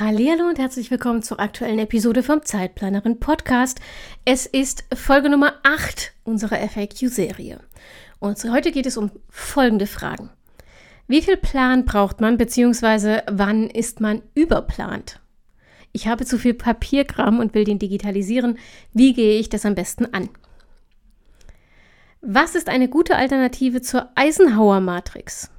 Hallo 0.00 0.48
und 0.48 0.58
herzlich 0.58 0.90
willkommen 0.90 1.22
zur 1.22 1.38
aktuellen 1.38 1.78
Episode 1.78 2.22
vom 2.22 2.42
Zeitplanerin 2.42 3.20
Podcast. 3.20 3.78
Es 4.24 4.46
ist 4.46 4.84
Folge 4.94 5.28
Nummer 5.28 5.56
8 5.64 6.14
unserer 6.24 6.66
FAQ-Serie. 6.66 7.60
Und 8.18 8.42
heute 8.50 8.72
geht 8.72 8.86
es 8.86 8.96
um 8.96 9.10
folgende 9.28 9.86
Fragen. 9.86 10.30
Wie 11.08 11.20
viel 11.20 11.36
Plan 11.36 11.84
braucht 11.84 12.22
man, 12.22 12.38
beziehungsweise 12.38 13.22
wann 13.30 13.68
ist 13.68 14.00
man 14.00 14.22
überplant? 14.34 15.20
Ich 15.92 16.08
habe 16.08 16.24
zu 16.24 16.38
viel 16.38 16.54
Papierkram 16.54 17.38
und 17.38 17.52
will 17.52 17.64
den 17.64 17.78
digitalisieren. 17.78 18.58
Wie 18.94 19.12
gehe 19.12 19.38
ich 19.38 19.50
das 19.50 19.66
am 19.66 19.74
besten 19.74 20.06
an? 20.14 20.30
Was 22.22 22.54
ist 22.54 22.70
eine 22.70 22.88
gute 22.88 23.16
Alternative 23.16 23.82
zur 23.82 24.08
Eisenhower-Matrix? 24.14 25.50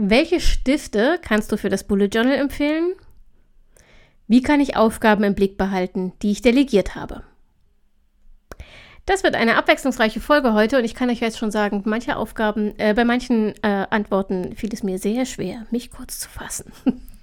Welche 0.00 0.38
Stifte 0.38 1.18
kannst 1.20 1.50
du 1.50 1.56
für 1.56 1.70
das 1.70 1.82
Bullet 1.82 2.06
Journal 2.06 2.36
empfehlen? 2.36 2.94
Wie 4.28 4.42
kann 4.42 4.60
ich 4.60 4.76
Aufgaben 4.76 5.24
im 5.24 5.34
Blick 5.34 5.58
behalten, 5.58 6.12
die 6.22 6.30
ich 6.30 6.40
delegiert 6.40 6.94
habe? 6.94 7.24
Das 9.06 9.24
wird 9.24 9.34
eine 9.34 9.56
abwechslungsreiche 9.56 10.20
Folge 10.20 10.52
heute 10.52 10.78
und 10.78 10.84
ich 10.84 10.94
kann 10.94 11.10
euch 11.10 11.18
jetzt 11.18 11.36
schon 11.36 11.50
sagen, 11.50 11.82
manche 11.84 12.16
Aufgaben, 12.16 12.78
äh, 12.78 12.94
bei 12.94 13.04
manchen 13.04 13.54
äh, 13.64 13.86
Antworten 13.90 14.54
fiel 14.54 14.70
es 14.72 14.84
mir 14.84 15.00
sehr 15.00 15.26
schwer, 15.26 15.66
mich 15.72 15.90
kurz 15.90 16.20
zu 16.20 16.28
fassen. 16.28 16.70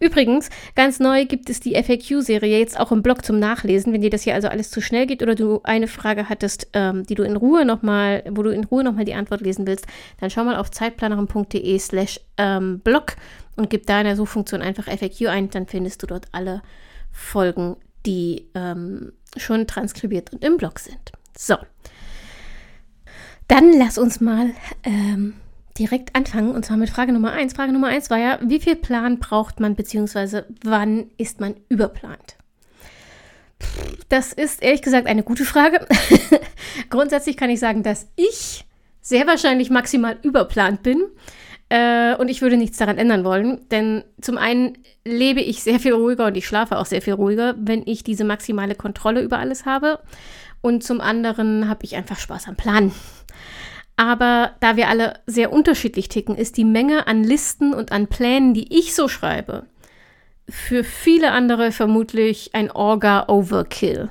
Übrigens, 0.00 0.50
ganz 0.74 1.00
neu 1.00 1.24
gibt 1.26 1.50
es 1.50 1.60
die 1.60 1.74
FAQ-Serie 1.74 2.58
jetzt 2.58 2.78
auch 2.78 2.92
im 2.92 3.02
Blog 3.02 3.24
zum 3.24 3.38
Nachlesen. 3.38 3.92
Wenn 3.92 4.00
dir 4.00 4.10
das 4.10 4.22
hier 4.22 4.34
also 4.34 4.48
alles 4.48 4.70
zu 4.70 4.80
schnell 4.80 5.06
geht 5.06 5.22
oder 5.22 5.34
du 5.34 5.60
eine 5.64 5.88
Frage 5.88 6.28
hattest, 6.28 6.68
ähm, 6.72 7.04
die 7.04 7.14
du 7.14 7.22
in 7.22 7.36
Ruhe 7.36 7.64
nochmal, 7.64 8.24
wo 8.30 8.42
du 8.42 8.50
in 8.50 8.64
Ruhe 8.64 8.84
nochmal 8.84 9.04
die 9.04 9.14
Antwort 9.14 9.40
lesen 9.40 9.66
willst, 9.66 9.86
dann 10.20 10.30
schau 10.30 10.44
mal 10.44 10.56
auf 10.56 10.70
zeitplanerin.de 10.70 11.78
slash 11.78 12.20
ähm, 12.38 12.80
blog 12.80 13.16
und 13.56 13.70
gib 13.70 13.86
da 13.86 14.00
in 14.00 14.06
der 14.06 14.16
Suchfunktion 14.16 14.62
einfach 14.62 14.84
FAQ 14.84 15.28
ein, 15.28 15.50
dann 15.50 15.66
findest 15.66 16.02
du 16.02 16.06
dort 16.06 16.26
alle 16.32 16.62
Folgen, 17.10 17.76
die 18.04 18.46
ähm, 18.54 19.12
schon 19.36 19.66
transkribiert 19.66 20.32
und 20.32 20.44
im 20.44 20.56
Blog 20.56 20.78
sind. 20.78 21.12
So. 21.36 21.56
Dann 23.48 23.72
lass 23.78 23.96
uns 23.96 24.20
mal 24.20 24.50
ähm, 24.82 25.34
direkt 25.78 26.14
anfangen 26.14 26.50
und 26.50 26.64
zwar 26.64 26.76
mit 26.76 26.90
Frage 26.90 27.12
Nummer 27.12 27.32
eins. 27.32 27.54
Frage 27.54 27.72
Nummer 27.72 27.88
eins 27.88 28.10
war 28.10 28.18
ja, 28.18 28.38
wie 28.42 28.60
viel 28.60 28.76
Plan 28.76 29.18
braucht 29.18 29.60
man 29.60 29.74
beziehungsweise 29.74 30.46
wann 30.62 31.10
ist 31.18 31.40
man 31.40 31.54
überplant? 31.68 32.36
Das 34.08 34.32
ist 34.32 34.62
ehrlich 34.62 34.82
gesagt 34.82 35.06
eine 35.06 35.22
gute 35.22 35.44
Frage. 35.44 35.86
Grundsätzlich 36.90 37.36
kann 37.36 37.50
ich 37.50 37.60
sagen, 37.60 37.82
dass 37.82 38.08
ich 38.16 38.64
sehr 39.00 39.26
wahrscheinlich 39.26 39.70
maximal 39.70 40.18
überplant 40.22 40.82
bin 40.82 41.02
äh, 41.68 42.14
und 42.16 42.28
ich 42.28 42.42
würde 42.42 42.56
nichts 42.56 42.78
daran 42.78 42.98
ändern 42.98 43.24
wollen, 43.24 43.68
denn 43.70 44.04
zum 44.20 44.36
einen 44.36 44.78
lebe 45.04 45.40
ich 45.40 45.62
sehr 45.62 45.80
viel 45.80 45.92
ruhiger 45.92 46.26
und 46.26 46.36
ich 46.36 46.46
schlafe 46.46 46.78
auch 46.78 46.86
sehr 46.86 47.02
viel 47.02 47.14
ruhiger, 47.14 47.54
wenn 47.58 47.82
ich 47.86 48.04
diese 48.04 48.24
maximale 48.24 48.74
Kontrolle 48.74 49.22
über 49.22 49.38
alles 49.38 49.64
habe 49.64 50.00
und 50.60 50.82
zum 50.82 51.00
anderen 51.00 51.68
habe 51.68 51.84
ich 51.84 51.96
einfach 51.96 52.18
Spaß 52.18 52.48
am 52.48 52.56
Planen. 52.56 52.92
Aber 53.96 54.54
da 54.60 54.76
wir 54.76 54.88
alle 54.88 55.20
sehr 55.26 55.52
unterschiedlich 55.52 56.08
ticken, 56.08 56.36
ist 56.36 56.58
die 56.58 56.64
Menge 56.64 57.06
an 57.06 57.24
Listen 57.24 57.72
und 57.72 57.92
an 57.92 58.08
Plänen, 58.08 58.52
die 58.52 58.78
ich 58.78 58.94
so 58.94 59.08
schreibe, 59.08 59.66
für 60.48 60.84
viele 60.84 61.32
andere 61.32 61.72
vermutlich 61.72 62.54
ein 62.54 62.70
Orga-Overkill. 62.70 64.10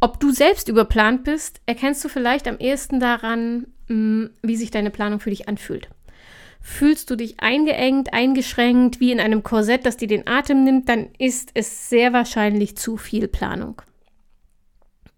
Ob 0.00 0.20
du 0.20 0.30
selbst 0.30 0.68
überplant 0.68 1.24
bist, 1.24 1.60
erkennst 1.66 2.04
du 2.04 2.08
vielleicht 2.08 2.46
am 2.46 2.58
ehesten 2.58 3.00
daran, 3.00 3.66
hm, 3.88 4.30
wie 4.42 4.56
sich 4.56 4.70
deine 4.70 4.90
Planung 4.90 5.18
für 5.18 5.30
dich 5.30 5.48
anfühlt. 5.48 5.88
Fühlst 6.60 7.10
du 7.10 7.16
dich 7.16 7.40
eingeengt, 7.40 8.14
eingeschränkt, 8.14 9.00
wie 9.00 9.12
in 9.12 9.20
einem 9.20 9.42
Korsett, 9.42 9.84
das 9.84 9.96
dir 9.96 10.08
den 10.08 10.26
Atem 10.26 10.64
nimmt, 10.64 10.88
dann 10.88 11.08
ist 11.18 11.50
es 11.54 11.90
sehr 11.90 12.12
wahrscheinlich 12.12 12.76
zu 12.76 12.96
viel 12.96 13.28
Planung. 13.28 13.82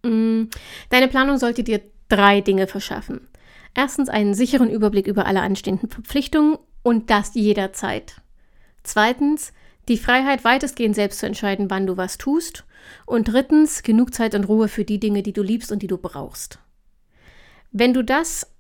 Hm, 0.05 0.51
deine 0.91 1.09
Planung 1.09 1.39
sollte 1.39 1.63
dir 1.63 1.81
drei 2.09 2.41
Dinge 2.41 2.67
verschaffen. 2.67 3.29
Erstens 3.75 4.09
einen 4.09 4.35
sicheren 4.35 4.71
Überblick 4.71 5.07
über 5.07 5.27
alle 5.27 5.43
anstehenden 5.43 5.91
Verpflichtungen 5.91 6.59
und 6.83 7.11
das 7.11 7.35
jederzeit. 7.35 8.17
Zweitens 8.83 9.53
die 9.89 9.99
Freiheit, 9.99 10.45
weitestgehend 10.45 10.97
selbst 10.97 11.21
zu 11.21 11.27
entscheiden, 11.27 11.71
wann 11.71 11.87
du 11.87 11.97
was 11.97 12.19
tust. 12.19 12.65
Und 13.05 13.29
drittens 13.29 13.83
genug 13.83 14.15
Zeit 14.15 14.35
und 14.35 14.45
Ruhe 14.45 14.69
für 14.69 14.85
die 14.85 14.99
Dinge, 14.99 15.23
die 15.23 15.33
du 15.33 15.43
liebst 15.43 15.71
und 15.71 15.81
die 15.83 15.87
du 15.87 15.99
brauchst. 15.99 16.59
Wenn 17.71 17.95
du 17.95 18.03
das 18.03 18.51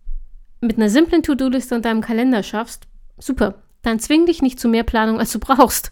mit 0.60 0.76
einer 0.76 0.90
simplen 0.90 1.22
To-Do-Liste 1.22 1.74
und 1.74 1.84
deinem 1.84 2.00
Kalender 2.00 2.42
schaffst, 2.42 2.86
super, 3.18 3.62
dann 3.82 3.98
zwing 3.98 4.26
dich 4.26 4.42
nicht 4.42 4.60
zu 4.60 4.68
mehr 4.68 4.84
Planung, 4.84 5.18
als 5.18 5.32
du 5.32 5.38
brauchst. 5.38 5.90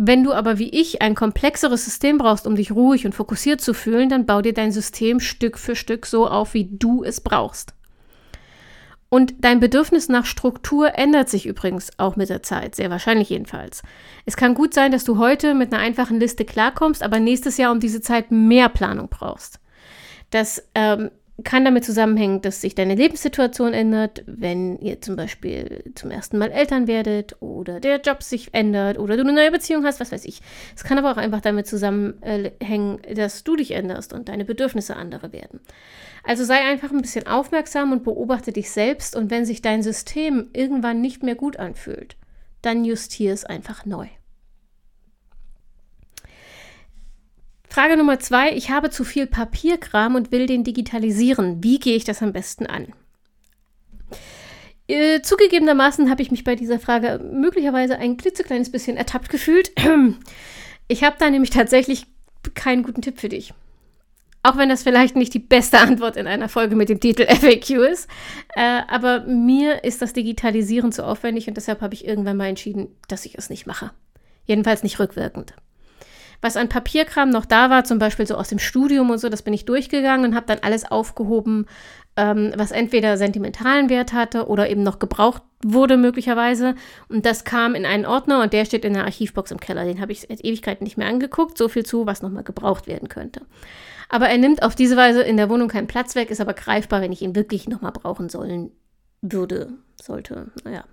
Wenn 0.00 0.22
du 0.22 0.32
aber 0.32 0.60
wie 0.60 0.68
ich 0.68 1.02
ein 1.02 1.16
komplexeres 1.16 1.84
System 1.84 2.18
brauchst, 2.18 2.46
um 2.46 2.54
dich 2.54 2.70
ruhig 2.70 3.04
und 3.04 3.16
fokussiert 3.16 3.60
zu 3.60 3.74
fühlen, 3.74 4.08
dann 4.08 4.26
bau 4.26 4.42
dir 4.42 4.54
dein 4.54 4.70
System 4.70 5.18
Stück 5.18 5.58
für 5.58 5.74
Stück 5.74 6.06
so 6.06 6.28
auf, 6.28 6.54
wie 6.54 6.68
du 6.70 7.02
es 7.02 7.20
brauchst. 7.20 7.74
Und 9.08 9.34
dein 9.40 9.58
Bedürfnis 9.58 10.08
nach 10.08 10.24
Struktur 10.24 10.96
ändert 10.96 11.28
sich 11.28 11.46
übrigens 11.46 11.90
auch 11.98 12.14
mit 12.14 12.28
der 12.28 12.44
Zeit, 12.44 12.76
sehr 12.76 12.90
wahrscheinlich 12.90 13.30
jedenfalls. 13.30 13.82
Es 14.24 14.36
kann 14.36 14.54
gut 14.54 14.72
sein, 14.72 14.92
dass 14.92 15.02
du 15.02 15.18
heute 15.18 15.52
mit 15.52 15.72
einer 15.72 15.82
einfachen 15.82 16.20
Liste 16.20 16.44
klarkommst, 16.44 17.02
aber 17.02 17.18
nächstes 17.18 17.56
Jahr 17.56 17.72
um 17.72 17.80
diese 17.80 18.00
Zeit 18.00 18.30
mehr 18.30 18.68
Planung 18.68 19.08
brauchst. 19.08 19.58
Das 20.30 20.62
ähm, 20.76 21.10
kann 21.44 21.64
damit 21.64 21.84
zusammenhängen, 21.84 22.42
dass 22.42 22.60
sich 22.60 22.74
deine 22.74 22.96
Lebenssituation 22.96 23.72
ändert, 23.72 24.24
wenn 24.26 24.78
ihr 24.78 25.00
zum 25.00 25.14
Beispiel 25.14 25.84
zum 25.94 26.10
ersten 26.10 26.36
Mal 26.36 26.50
Eltern 26.50 26.88
werdet 26.88 27.40
oder 27.40 27.78
der 27.78 28.00
Job 28.00 28.24
sich 28.24 28.52
ändert 28.54 28.98
oder 28.98 29.16
du 29.16 29.22
eine 29.22 29.32
neue 29.32 29.52
Beziehung 29.52 29.84
hast, 29.84 30.00
was 30.00 30.10
weiß 30.10 30.24
ich. 30.24 30.40
Es 30.74 30.82
kann 30.82 30.98
aber 30.98 31.12
auch 31.12 31.16
einfach 31.16 31.40
damit 31.40 31.68
zusammenhängen, 31.68 32.98
dass 33.14 33.44
du 33.44 33.54
dich 33.54 33.70
änderst 33.70 34.12
und 34.12 34.28
deine 34.28 34.44
Bedürfnisse 34.44 34.96
andere 34.96 35.32
werden. 35.32 35.60
Also 36.24 36.44
sei 36.44 36.58
einfach 36.58 36.90
ein 36.90 37.02
bisschen 37.02 37.28
aufmerksam 37.28 37.92
und 37.92 38.02
beobachte 38.02 38.52
dich 38.52 38.70
selbst 38.70 39.14
und 39.14 39.30
wenn 39.30 39.44
sich 39.44 39.62
dein 39.62 39.84
System 39.84 40.48
irgendwann 40.52 41.00
nicht 41.00 41.22
mehr 41.22 41.36
gut 41.36 41.56
anfühlt, 41.56 42.16
dann 42.62 42.84
justiere 42.84 43.32
es 43.32 43.44
einfach 43.44 43.86
neu. 43.86 44.08
Frage 47.70 47.96
Nummer 47.96 48.18
zwei. 48.18 48.52
Ich 48.52 48.70
habe 48.70 48.90
zu 48.90 49.04
viel 49.04 49.26
Papierkram 49.26 50.14
und 50.14 50.32
will 50.32 50.46
den 50.46 50.64
digitalisieren. 50.64 51.62
Wie 51.62 51.78
gehe 51.78 51.96
ich 51.96 52.04
das 52.04 52.22
am 52.22 52.32
besten 52.32 52.66
an? 52.66 52.92
Äh, 54.88 55.20
zugegebenermaßen 55.20 56.10
habe 56.10 56.22
ich 56.22 56.30
mich 56.30 56.44
bei 56.44 56.56
dieser 56.56 56.80
Frage 56.80 57.20
möglicherweise 57.22 57.98
ein 57.98 58.16
klitzekleines 58.16 58.72
bisschen 58.72 58.96
ertappt 58.96 59.28
gefühlt. 59.28 59.72
Ich 60.90 61.04
habe 61.04 61.16
da 61.18 61.28
nämlich 61.28 61.50
tatsächlich 61.50 62.06
keinen 62.54 62.82
guten 62.82 63.02
Tipp 63.02 63.20
für 63.20 63.28
dich. 63.28 63.52
Auch 64.42 64.56
wenn 64.56 64.70
das 64.70 64.84
vielleicht 64.84 65.16
nicht 65.16 65.34
die 65.34 65.38
beste 65.38 65.78
Antwort 65.80 66.16
in 66.16 66.26
einer 66.26 66.48
Folge 66.48 66.76
mit 66.76 66.88
dem 66.88 66.98
Titel 66.98 67.26
FAQ 67.28 67.70
ist. 67.92 68.08
Äh, 68.56 68.80
aber 68.88 69.20
mir 69.26 69.84
ist 69.84 70.00
das 70.00 70.14
Digitalisieren 70.14 70.90
zu 70.90 71.04
aufwendig 71.04 71.46
und 71.46 71.58
deshalb 71.58 71.82
habe 71.82 71.92
ich 71.92 72.06
irgendwann 72.06 72.38
mal 72.38 72.46
entschieden, 72.46 72.88
dass 73.06 73.26
ich 73.26 73.36
es 73.36 73.50
nicht 73.50 73.66
mache. 73.66 73.90
Jedenfalls 74.46 74.82
nicht 74.82 74.98
rückwirkend 74.98 75.52
was 76.40 76.56
an 76.56 76.68
Papierkram 76.68 77.30
noch 77.30 77.44
da 77.44 77.70
war, 77.70 77.84
zum 77.84 77.98
Beispiel 77.98 78.26
so 78.26 78.36
aus 78.36 78.48
dem 78.48 78.58
Studium 78.58 79.10
und 79.10 79.18
so, 79.18 79.28
das 79.28 79.42
bin 79.42 79.54
ich 79.54 79.64
durchgegangen 79.64 80.30
und 80.30 80.36
habe 80.36 80.46
dann 80.46 80.58
alles 80.62 80.90
aufgehoben, 80.90 81.66
ähm, 82.16 82.52
was 82.56 82.70
entweder 82.70 83.16
sentimentalen 83.16 83.88
Wert 83.88 84.12
hatte 84.12 84.48
oder 84.48 84.68
eben 84.68 84.82
noch 84.82 84.98
gebraucht 84.98 85.42
wurde 85.64 85.96
möglicherweise. 85.96 86.74
Und 87.08 87.26
das 87.26 87.44
kam 87.44 87.74
in 87.74 87.86
einen 87.86 88.06
Ordner 88.06 88.42
und 88.42 88.52
der 88.52 88.64
steht 88.64 88.84
in 88.84 88.94
der 88.94 89.04
Archivbox 89.04 89.50
im 89.50 89.60
Keller. 89.60 89.84
Den 89.84 90.00
habe 90.00 90.12
ich 90.12 90.20
seit 90.20 90.44
Ewigkeiten 90.44 90.84
nicht 90.84 90.96
mehr 90.96 91.08
angeguckt. 91.08 91.58
So 91.58 91.68
viel 91.68 91.84
zu, 91.84 92.06
was 92.06 92.22
nochmal 92.22 92.44
gebraucht 92.44 92.86
werden 92.86 93.08
könnte. 93.08 93.42
Aber 94.08 94.28
er 94.28 94.38
nimmt 94.38 94.62
auf 94.62 94.74
diese 94.74 94.96
Weise 94.96 95.22
in 95.22 95.36
der 95.36 95.50
Wohnung 95.50 95.68
keinen 95.68 95.86
Platz 95.86 96.14
weg, 96.14 96.30
ist 96.30 96.40
aber 96.40 96.54
greifbar, 96.54 97.00
wenn 97.00 97.12
ich 97.12 97.22
ihn 97.22 97.36
wirklich 97.36 97.68
nochmal 97.68 97.92
brauchen 97.92 98.28
sollen 98.28 98.70
würde, 99.20 99.72
sollte. 100.00 100.50
Naja. 100.64 100.84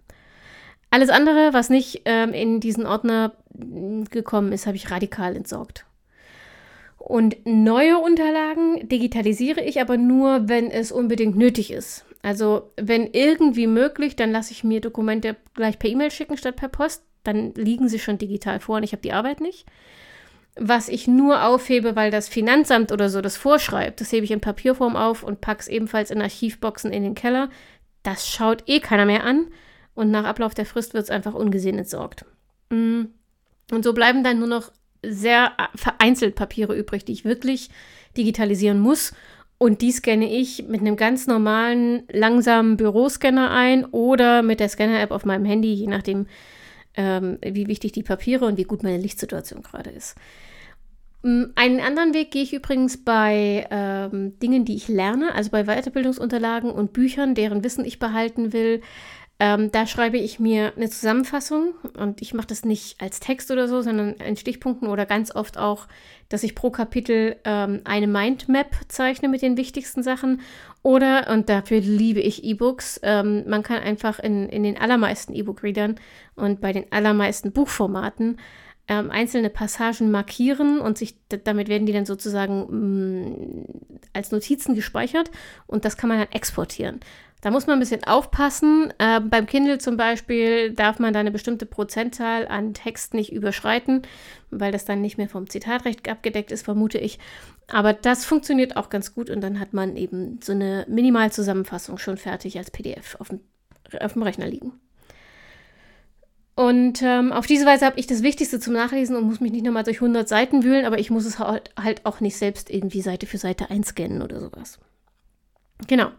Alles 0.96 1.10
andere, 1.10 1.52
was 1.52 1.70
nicht 1.70 2.04
ähm, 2.06 2.32
in 2.32 2.62
diesen 2.62 2.86
Ordner 2.86 3.34
gekommen 4.12 4.54
ist, 4.54 4.66
habe 4.66 4.78
ich 4.78 4.92
radikal 4.92 5.36
entsorgt. 5.36 5.86
Und 6.98 7.36
neue 7.44 7.98
Unterlagen 7.98 8.88
digitalisiere 8.88 9.60
ich 9.60 9.82
aber 9.82 9.98
nur, 9.98 10.48
wenn 10.48 10.72
es 10.72 10.94
unbedingt 10.94 11.36
nötig 11.36 11.72
ist. 11.72 12.06
Also 12.22 12.72
wenn 12.78 13.08
irgendwie 13.12 13.68
möglich, 13.68 14.16
dann 14.16 14.32
lasse 14.32 14.54
ich 14.54 14.64
mir 14.64 14.80
Dokumente 14.80 15.36
gleich 15.54 15.80
per 15.80 15.90
E-Mail 15.90 16.12
schicken 16.12 16.38
statt 16.38 16.56
per 16.56 16.70
Post. 16.70 17.04
Dann 17.26 17.54
liegen 17.56 17.90
sie 17.90 18.00
schon 18.00 18.18
digital 18.18 18.62
vor 18.62 18.78
und 18.78 18.84
ich 18.84 18.94
habe 18.94 19.02
die 19.02 19.12
Arbeit 19.12 19.42
nicht. 19.42 19.66
Was 20.58 20.88
ich 20.88 21.10
nur 21.10 21.44
aufhebe, 21.44 21.98
weil 21.98 22.10
das 22.10 22.30
Finanzamt 22.30 22.94
oder 22.94 23.10
so 23.10 23.20
das 23.20 23.36
vorschreibt, 23.36 24.00
das 24.00 24.14
hebe 24.14 24.24
ich 24.24 24.32
in 24.32 24.40
Papierform 24.40 24.96
auf 24.96 25.24
und 25.24 25.42
packe 25.42 25.60
es 25.60 25.68
ebenfalls 25.68 26.10
in 26.10 26.22
Archivboxen 26.22 26.94
in 26.94 27.04
den 27.04 27.16
Keller. 27.16 27.50
Das 28.02 28.30
schaut 28.30 28.64
eh 28.68 28.80
keiner 28.80 29.06
mehr 29.06 29.26
an 29.26 29.48
und 29.96 30.12
nach 30.12 30.26
Ablauf 30.26 30.54
der 30.54 30.66
Frist 30.66 30.94
wird 30.94 31.06
es 31.06 31.10
einfach 31.10 31.34
ungesehen 31.34 31.78
entsorgt. 31.78 32.26
Mm. 32.70 33.06
Und 33.72 33.84
so 33.84 33.94
bleiben 33.94 34.24
dann 34.24 34.38
nur 34.38 34.48
noch 34.48 34.72
sehr 35.02 35.54
vereinzelt 35.74 36.36
Papiere 36.36 36.76
übrig, 36.76 37.06
die 37.06 37.14
ich 37.14 37.26
wirklich 37.26 37.70
digitalisieren 38.16 38.80
muss. 38.80 39.14
Und 39.58 39.82
die 39.82 39.92
scanne 39.92 40.32
ich 40.32 40.68
mit 40.68 40.82
einem 40.82 40.98
ganz 40.98 41.28
normalen, 41.28 42.04
langsamen 42.12 42.78
Büroscanner 42.78 43.52
ein 43.52 43.86
oder 43.86 44.44
mit 44.44 44.60
der 44.60 44.70
Scanner-App 44.70 45.12
auf 45.12 45.26
meinem 45.26 45.46
Handy, 45.46 45.74
je 45.74 45.88
nachdem, 45.88 46.28
ähm, 46.96 47.38
wie 47.42 47.68
wichtig 47.68 47.94
die 47.94 48.04
Papiere 48.04 48.46
und 48.46 48.58
wie 48.58 48.64
gut 48.64 48.84
meine 48.84 48.98
Lichtsituation 48.98 49.64
gerade 49.64 49.92
ist. 49.92 50.16
Mm, 51.24 51.46
einen 51.56 51.80
anderen 51.80 52.14
Weg 52.14 52.32
gehe 52.32 52.44
ich 52.44 52.54
übrigens 52.54 53.04
bei 53.04 53.66
ähm, 53.72 54.38
Dingen, 54.40 54.66
die 54.66 54.76
ich 54.76 54.90
lerne, 54.90 55.34
also 55.34 55.52
bei 55.52 55.64
Weiterbildungsunterlagen 55.64 56.70
und 56.70 56.94
Büchern, 56.94 57.34
deren 57.34 57.64
Wissen 57.64 57.86
ich 57.86 57.98
behalten 57.98 58.52
will. 58.52 58.82
Ähm, 59.38 59.70
da 59.72 59.86
schreibe 59.86 60.18
ich 60.18 60.40
mir 60.40 60.72
eine 60.78 60.90
Zusammenfassung 60.90 61.74
und 61.98 62.22
ich 62.22 62.34
mache 62.34 62.48
das 62.48 62.64
nicht 62.64 63.02
als 63.02 63.20
Text 63.20 63.52
oder 63.52 63.68
so, 63.68 63.82
sondern 63.82 64.14
in 64.14 64.38
Stichpunkten 64.38 64.88
oder 64.88 65.06
ganz 65.06 65.36
oft 65.36 65.58
auch, 65.58 65.88
dass 66.30 66.44
ich 66.44 66.56
pro 66.56 66.70
Kapitel 66.70 67.36
ähm, 67.44 67.82
eine 67.84 68.08
Mindmap 68.08 68.74
zeichne 68.88 69.28
mit 69.28 69.42
den 69.42 69.58
wichtigsten 69.58 70.04
Sachen. 70.04 70.40
Oder, 70.84 71.30
und 71.32 71.50
dafür 71.50 71.82
liebe 71.82 72.22
ich 72.22 72.46
E-Books, 72.46 73.02
ähm, 73.04 73.44
man 73.48 73.62
kann 73.62 73.80
einfach 73.80 74.20
in, 74.20 74.48
in 74.48 74.64
den 74.64 74.78
allermeisten 74.78 75.34
E-Book-Readern 75.34 76.00
und 76.36 76.62
bei 76.62 76.72
den 76.72 76.90
allermeisten 76.94 77.52
Buchformaten 77.52 78.38
ähm, 78.88 79.10
einzelne 79.12 79.50
Passagen 79.50 80.12
markieren 80.12 80.80
und 80.80 80.98
sich 80.98 81.16
damit 81.30 81.68
werden 81.70 81.86
die 81.86 81.94
dann 81.94 82.06
sozusagen 82.06 82.68
mh, 82.70 83.30
mm, 83.30 83.66
als 84.14 84.32
Notizen 84.32 84.76
gespeichert 84.76 85.32
und 85.68 85.86
das 85.86 85.98
kann 85.98 86.10
man 86.10 86.20
dann 86.20 86.32
exportieren. 86.32 87.00
Da 87.42 87.52
muss 87.52 87.68
man 87.68 87.78
ein 87.78 87.80
bisschen 87.80 88.04
aufpassen. 88.06 88.92
Äh, 88.98 89.20
beim 89.20 89.46
Kindle 89.46 89.78
zum 89.78 89.98
Beispiel 89.98 90.72
darf 90.72 90.98
man 90.98 91.14
da 91.14 91.20
eine 91.20 91.30
bestimmte 91.30 91.68
Prozentzahl 91.68 92.48
an 92.48 92.74
Text 92.74 93.14
nicht 93.14 93.32
überschreiten, 93.32 94.02
weil 94.50 94.72
das 94.72 94.86
dann 94.86 95.02
nicht 95.02 95.20
mehr 95.20 95.30
vom 95.30 95.48
Zitatrecht 95.48 96.10
abgedeckt 96.10 96.52
ist, 96.52 96.66
vermute 96.66 96.98
ich. 96.98 97.20
Aber 97.68 97.94
das 97.94 98.26
funktioniert 98.26 98.78
auch 98.78 98.90
ganz 98.90 99.14
gut 99.14 99.30
und 99.30 99.42
dann 99.42 99.60
hat 99.60 99.74
man 99.74 99.96
eben 99.96 100.40
so 100.42 100.54
eine 100.54 100.86
Minimalzusammenfassung 100.88 101.98
schon 101.98 102.18
fertig 102.18 102.58
als 102.58 102.72
PDF 102.72 103.16
auf 103.20 103.30
dem, 103.30 103.42
auf 104.00 104.14
dem 104.14 104.24
Rechner 104.24 104.48
liegen. 104.48 104.80
Und 106.56 107.02
ähm, 107.02 107.34
auf 107.34 107.48
diese 107.48 107.66
Weise 107.66 107.86
habe 107.86 108.00
ich 108.00 108.08
das 108.08 108.24
Wichtigste 108.24 108.62
zum 108.62 108.74
Nachlesen 108.74 109.18
und 109.18 109.26
muss 109.26 109.42
mich 109.42 109.52
nicht 109.52 109.66
nochmal 109.66 109.84
durch 109.84 109.98
100 109.98 110.28
Seiten 110.28 110.64
wühlen, 110.64 110.86
aber 110.86 111.00
ich 111.00 111.12
muss 111.12 111.26
es 111.26 111.38
halt, 111.38 111.72
halt 111.78 112.06
auch 112.06 112.22
nicht 112.22 112.38
selbst 112.38 112.70
irgendwie 112.70 113.02
Seite 113.02 113.28
für 113.28 113.38
Seite 113.38 113.70
einscannen 113.70 114.22
oder 114.22 114.40
sowas. 114.40 114.80
Genau. 115.88 116.12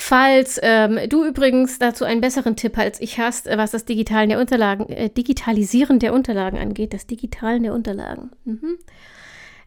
Falls 0.00 0.58
ähm, 0.62 0.98
du 1.08 1.26
übrigens 1.26 1.78
dazu 1.78 2.04
einen 2.04 2.20
besseren 2.20 2.56
Tipp 2.56 2.78
als 2.78 3.00
ich 3.00 3.18
hast, 3.18 3.46
was 3.46 3.72
das 3.72 3.84
Digitalen 3.84 4.30
der 4.30 4.38
Unterlagen, 4.38 4.88
äh, 4.88 5.10
Digitalisieren 5.10 5.98
der 5.98 6.14
Unterlagen 6.14 6.56
angeht, 6.56 6.94
das 6.94 7.06
Digitalen 7.06 7.64
der 7.64 7.74
Unterlagen, 7.74 8.30
mhm. 8.44 8.78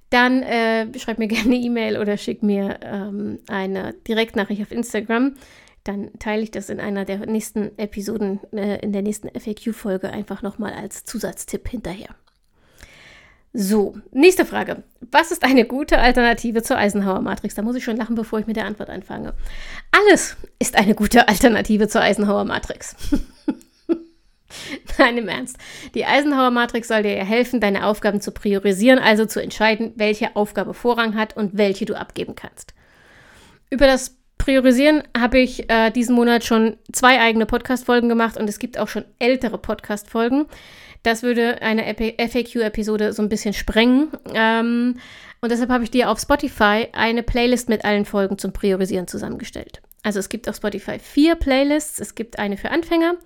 dann 0.10 0.42
äh, 0.42 0.88
schreib 0.98 1.20
mir 1.20 1.28
gerne 1.28 1.54
eine 1.54 1.58
E-Mail 1.58 1.98
oder 1.98 2.18
schick 2.18 2.42
mir 2.42 2.80
ähm, 2.82 3.40
eine 3.48 3.94
Direktnachricht 4.08 4.62
auf 4.62 4.72
Instagram. 4.72 5.36
Dann 5.84 6.12
teile 6.20 6.44
ich 6.44 6.52
das 6.52 6.70
in 6.70 6.80
einer 6.80 7.06
der 7.06 7.26
nächsten 7.26 7.78
Episoden, 7.78 8.40
äh, 8.54 8.80
in 8.80 8.94
der 8.94 9.02
nächsten 9.02 9.30
FAQ-Folge 9.30 10.10
einfach 10.10 10.42
nochmal 10.42 10.74
als 10.74 11.04
Zusatztipp 11.04 11.68
hinterher. 11.68 12.16
So, 13.54 13.98
nächste 14.12 14.46
Frage. 14.46 14.84
Was 15.12 15.32
ist 15.32 15.44
eine 15.44 15.66
gute 15.66 15.98
Alternative 15.98 16.64
zur 16.64 16.78
Eisenhower-Matrix? 16.78 17.56
Da 17.56 17.64
muss 17.64 17.76
ich 17.76 17.84
schon 17.84 17.98
lachen, 17.98 18.16
bevor 18.16 18.40
ich 18.40 18.48
mit 18.48 18.56
der 18.56 18.66
Antwort 18.66 18.90
anfange. 18.90 19.34
Alles 19.92 20.38
ist 20.60 20.78
eine 20.78 20.96
gute 20.96 21.28
Alternative 21.28 21.90
zur 21.90 22.02
Eisenhower-Matrix. 22.02 22.96
Nein, 24.98 25.18
im 25.18 25.28
Ernst. 25.28 25.58
Die 25.96 26.06
Eisenhower-Matrix 26.06 26.88
soll 26.88 27.04
dir 27.04 27.26
helfen, 27.26 27.60
deine 27.60 27.86
Aufgaben 27.88 28.22
zu 28.22 28.32
priorisieren, 28.32 29.00
also 29.00 29.26
zu 29.26 29.42
entscheiden, 29.42 29.92
welche 29.96 30.36
Aufgabe 30.38 30.74
Vorrang 30.74 31.16
hat 31.16 31.36
und 31.36 31.58
welche 31.58 31.86
du 31.86 31.96
abgeben 31.96 32.36
kannst. 32.36 32.74
Über 33.70 33.86
das 33.86 34.18
Priorisieren 34.42 35.04
habe 35.16 35.38
ich 35.38 35.70
äh, 35.70 35.92
diesen 35.92 36.16
Monat 36.16 36.44
schon 36.44 36.76
zwei 36.92 37.22
eigene 37.22 37.46
Podcast-Folgen 37.46 38.10
gemacht 38.10 38.38
und 38.38 38.50
es 38.50 38.58
gibt 38.58 38.80
auch 38.80 38.88
schon 38.88 39.06
ältere 39.20 39.60
Podcast-Folgen. 39.60 40.48
Das 41.04 41.22
würde 41.22 41.62
eine 41.62 41.84
FAQ-Episode 41.94 43.14
so 43.14 43.22
ein 43.22 43.30
bisschen 43.30 43.54
sprengen. 43.54 44.08
Ähm, 44.34 44.98
und 45.42 45.52
deshalb 45.52 45.70
habe 45.70 45.84
ich 45.84 45.92
dir 45.92 46.10
auf 46.10 46.20
Spotify 46.20 46.88
eine 46.92 47.22
Playlist 47.22 47.70
mit 47.70 47.86
allen 47.86 48.06
Folgen 48.06 48.40
zum 48.40 48.52
Priorisieren 48.52 49.08
zusammengestellt. 49.08 49.80
Also 50.02 50.18
es 50.18 50.28
gibt 50.28 50.50
auf 50.50 50.56
Spotify 50.56 50.98
vier 50.98 51.36
Playlists. 51.36 52.00
Es 52.00 52.16
gibt 52.16 52.40
eine 52.40 52.58
für 52.58 52.72
Anfänger. 52.72 53.18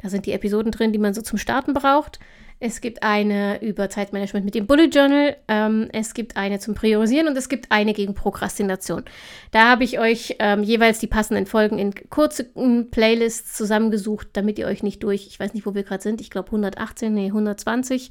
Da 0.00 0.08
sind 0.08 0.24
die 0.24 0.32
Episoden 0.32 0.72
drin, 0.72 0.94
die 0.94 0.98
man 0.98 1.12
so 1.12 1.20
zum 1.20 1.36
Starten 1.36 1.74
braucht. 1.74 2.20
Es 2.60 2.80
gibt 2.80 3.02
eine 3.02 3.60
über 3.62 3.90
Zeitmanagement 3.90 4.44
mit 4.44 4.54
dem 4.54 4.66
Bullet 4.66 4.88
Journal. 4.88 5.36
Ähm, 5.48 5.88
es 5.92 6.14
gibt 6.14 6.36
eine 6.36 6.60
zum 6.60 6.74
Priorisieren 6.74 7.28
und 7.28 7.36
es 7.36 7.48
gibt 7.48 7.70
eine 7.70 7.92
gegen 7.92 8.14
Prokrastination. 8.14 9.04
Da 9.50 9.70
habe 9.70 9.84
ich 9.84 9.98
euch 9.98 10.36
ähm, 10.38 10.62
jeweils 10.62 10.98
die 10.98 11.06
passenden 11.06 11.46
Folgen 11.46 11.78
in 11.78 11.94
kurzen 12.10 12.90
Playlists 12.90 13.54
zusammengesucht, 13.54 14.28
damit 14.32 14.58
ihr 14.58 14.66
euch 14.66 14.82
nicht 14.82 15.02
durch, 15.02 15.26
ich 15.26 15.38
weiß 15.38 15.52
nicht, 15.54 15.66
wo 15.66 15.74
wir 15.74 15.82
gerade 15.82 16.02
sind, 16.02 16.20
ich 16.20 16.30
glaube 16.30 16.48
118, 16.48 17.12
nee, 17.12 17.26
120 17.26 18.10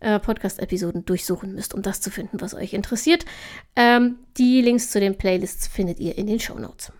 äh, 0.00 0.18
Podcast-Episoden 0.18 1.04
durchsuchen 1.04 1.54
müsst, 1.54 1.74
um 1.74 1.82
das 1.82 2.00
zu 2.00 2.10
finden, 2.10 2.40
was 2.40 2.54
euch 2.54 2.74
interessiert. 2.74 3.24
Ähm, 3.76 4.18
die 4.36 4.60
Links 4.62 4.90
zu 4.90 5.00
den 5.00 5.16
Playlists 5.16 5.66
findet 5.66 5.98
ihr 5.98 6.16
in 6.16 6.26
den 6.26 6.40
Show 6.40 6.58
Notes. 6.58 6.92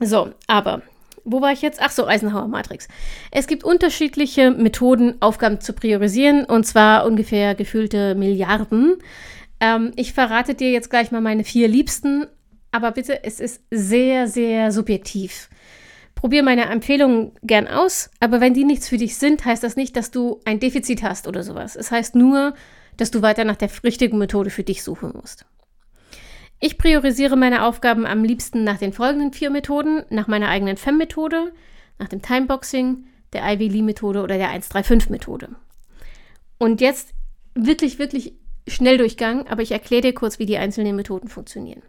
So, 0.00 0.32
aber 0.46 0.82
wo 1.24 1.40
war 1.40 1.52
ich 1.52 1.62
jetzt? 1.62 1.80
Ach 1.82 1.90
so, 1.90 2.06
Eisenhower 2.06 2.48
Matrix. 2.48 2.88
Es 3.30 3.46
gibt 3.46 3.64
unterschiedliche 3.64 4.50
Methoden, 4.50 5.20
Aufgaben 5.20 5.60
zu 5.60 5.72
priorisieren, 5.72 6.44
und 6.44 6.66
zwar 6.66 7.06
ungefähr 7.06 7.54
gefühlte 7.54 8.14
Milliarden. 8.14 8.96
Ähm, 9.60 9.92
ich 9.96 10.12
verrate 10.12 10.54
dir 10.54 10.70
jetzt 10.70 10.90
gleich 10.90 11.10
mal 11.10 11.20
meine 11.20 11.44
vier 11.44 11.68
Liebsten, 11.68 12.26
aber 12.72 12.92
bitte, 12.92 13.24
es 13.24 13.40
ist 13.40 13.62
sehr, 13.70 14.28
sehr 14.28 14.72
subjektiv. 14.72 15.48
Probier 16.14 16.42
meine 16.42 16.66
Empfehlungen 16.66 17.32
gern 17.42 17.66
aus, 17.66 18.10
aber 18.20 18.40
wenn 18.40 18.54
die 18.54 18.64
nichts 18.64 18.88
für 18.88 18.98
dich 18.98 19.16
sind, 19.16 19.44
heißt 19.44 19.62
das 19.62 19.76
nicht, 19.76 19.96
dass 19.96 20.10
du 20.10 20.40
ein 20.44 20.60
Defizit 20.60 21.02
hast 21.02 21.26
oder 21.26 21.42
sowas. 21.42 21.76
Es 21.76 21.90
heißt 21.90 22.14
nur, 22.14 22.54
dass 22.96 23.10
du 23.10 23.22
weiter 23.22 23.44
nach 23.44 23.56
der 23.56 23.70
richtigen 23.82 24.18
Methode 24.18 24.50
für 24.50 24.62
dich 24.62 24.82
suchen 24.82 25.12
musst. 25.14 25.46
Ich 26.60 26.76
priorisiere 26.76 27.36
meine 27.36 27.64
Aufgaben 27.64 28.04
am 28.04 28.22
liebsten 28.22 28.64
nach 28.64 28.78
den 28.78 28.92
folgenden 28.92 29.32
vier 29.32 29.48
Methoden: 29.50 30.04
nach 30.10 30.28
meiner 30.28 30.48
eigenen 30.48 30.76
FEM-Methode, 30.76 31.52
nach 31.98 32.08
dem 32.08 32.20
Timeboxing, 32.20 33.06
der 33.32 33.50
Ivy 33.50 33.68
Lee-Methode 33.68 34.22
oder 34.22 34.36
der 34.36 34.50
135-Methode. 34.50 35.48
Und 36.58 36.82
jetzt 36.82 37.14
wirklich, 37.54 37.98
wirklich 37.98 38.34
schnell 38.68 38.98
Durchgang, 38.98 39.46
aber 39.46 39.62
ich 39.62 39.72
erkläre 39.72 40.02
dir 40.02 40.14
kurz, 40.14 40.38
wie 40.38 40.46
die 40.46 40.58
einzelnen 40.58 40.96
Methoden 40.96 41.28
funktionieren. 41.28 41.82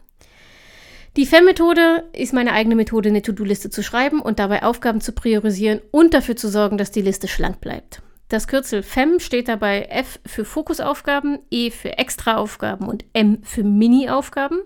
Die 1.18 1.26
FEM-Methode 1.26 2.08
ist 2.14 2.32
meine 2.32 2.54
eigene 2.54 2.74
Methode, 2.74 3.10
eine 3.10 3.20
To-Do-Liste 3.20 3.68
zu 3.68 3.82
schreiben 3.82 4.22
und 4.22 4.38
dabei 4.38 4.62
Aufgaben 4.62 5.02
zu 5.02 5.12
priorisieren 5.12 5.82
und 5.90 6.14
dafür 6.14 6.36
zu 6.36 6.48
sorgen, 6.48 6.78
dass 6.78 6.90
die 6.90 7.02
Liste 7.02 7.28
schlank 7.28 7.60
bleibt. 7.60 8.00
Das 8.32 8.48
Kürzel 8.48 8.82
FEM 8.82 9.20
steht 9.20 9.46
dabei 9.46 9.88
F 9.90 10.18
für 10.24 10.46
Fokusaufgaben, 10.46 11.40
E 11.50 11.70
für 11.70 11.98
Extraaufgaben 11.98 12.88
und 12.88 13.04
M 13.12 13.42
für 13.42 13.62
Mini-Aufgaben. 13.62 14.60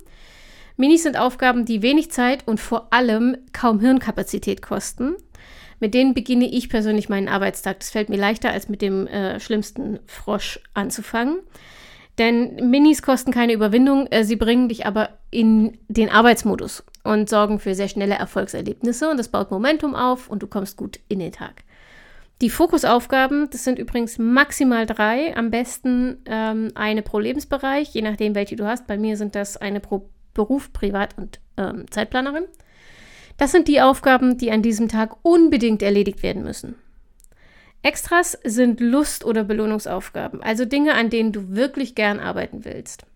Minis 0.77 1.03
sind 1.03 1.19
Aufgaben, 1.19 1.65
die 1.65 1.83
wenig 1.83 2.13
Zeit 2.13 2.47
und 2.47 2.61
vor 2.61 2.93
allem 2.93 3.37
kaum 3.53 3.81
Hirnkapazität 3.81 4.63
kosten. 4.63 5.17
Mit 5.81 5.95
denen 5.95 6.15
beginne 6.15 6.49
ich 6.49 6.69
persönlich 6.69 7.09
meinen 7.09 7.27
Arbeitstag. 7.27 7.81
Das 7.81 7.91
fällt 7.91 8.09
mir 8.09 8.19
leichter, 8.19 8.53
als 8.53 8.69
mit 8.69 8.83
dem 8.83 9.09
äh, 9.09 9.41
schlimmsten 9.41 9.99
Frosch 10.07 10.61
anzufangen. 10.73 11.41
Denn 12.19 12.71
Minis 12.71 13.03
kosten 13.03 13.33
keine 13.33 13.53
Überwindung, 13.53 14.07
äh, 14.13 14.23
sie 14.23 14.37
bringen 14.37 14.69
dich 14.69 14.87
aber 14.87 15.09
in 15.33 15.77
den 15.89 16.09
Arbeitsmodus 16.09 16.85
und 17.03 17.29
sorgen 17.29 17.59
für 17.59 17.75
sehr 17.75 17.89
schnelle 17.89 18.15
Erfolgserlebnisse 18.15 19.11
und 19.11 19.17
das 19.17 19.27
baut 19.27 19.51
Momentum 19.51 19.97
auf 19.97 20.29
und 20.29 20.45
du 20.45 20.47
kommst 20.47 20.77
gut 20.77 21.01
in 21.09 21.19
den 21.19 21.33
Tag. 21.33 21.65
Die 22.43 22.51
Fokusaufgaben, 22.51 23.49
das 23.51 23.65
sind 23.65 23.79
übrigens 23.79 24.19
maximal 24.19 24.85
drei, 24.85 25.35
am 25.37 25.51
besten 25.51 26.19
ähm, 26.27 26.71
eine 26.75 27.01
pro 27.01 27.19
Lebensbereich, 27.19 27.89
je 27.95 28.03
nachdem, 28.03 28.35
welche 28.35 28.57
du 28.57 28.67
hast. 28.67 28.87
Bei 28.87 28.99
mir 28.99 29.17
sind 29.17 29.35
das 29.35 29.57
eine 29.57 29.81
pro 29.81 30.11
Beruf, 30.35 30.71
Privat 30.75 31.17
und 31.17 31.41
ähm, 31.57 31.91
Zeitplanerin. 31.91 32.45
Das 33.39 33.53
sind 33.53 33.69
die 33.69 33.81
Aufgaben, 33.81 34.37
die 34.37 34.51
an 34.51 34.61
diesem 34.61 34.89
Tag 34.89 35.17
unbedingt 35.23 35.83
erledigt 35.83 36.23
werden 36.23 36.43
müssen. 36.43 36.75
Extras 37.81 38.39
sind 38.45 38.81
Lust- 38.81 39.25
oder 39.25 39.45
Belohnungsaufgaben, 39.45 40.43
also 40.43 40.65
Dinge, 40.67 40.95
an 40.95 41.09
denen 41.09 41.33
du 41.33 41.55
wirklich 41.55 41.95
gern 41.95 42.21
arbeiten 42.21 42.65
willst. 42.65 43.07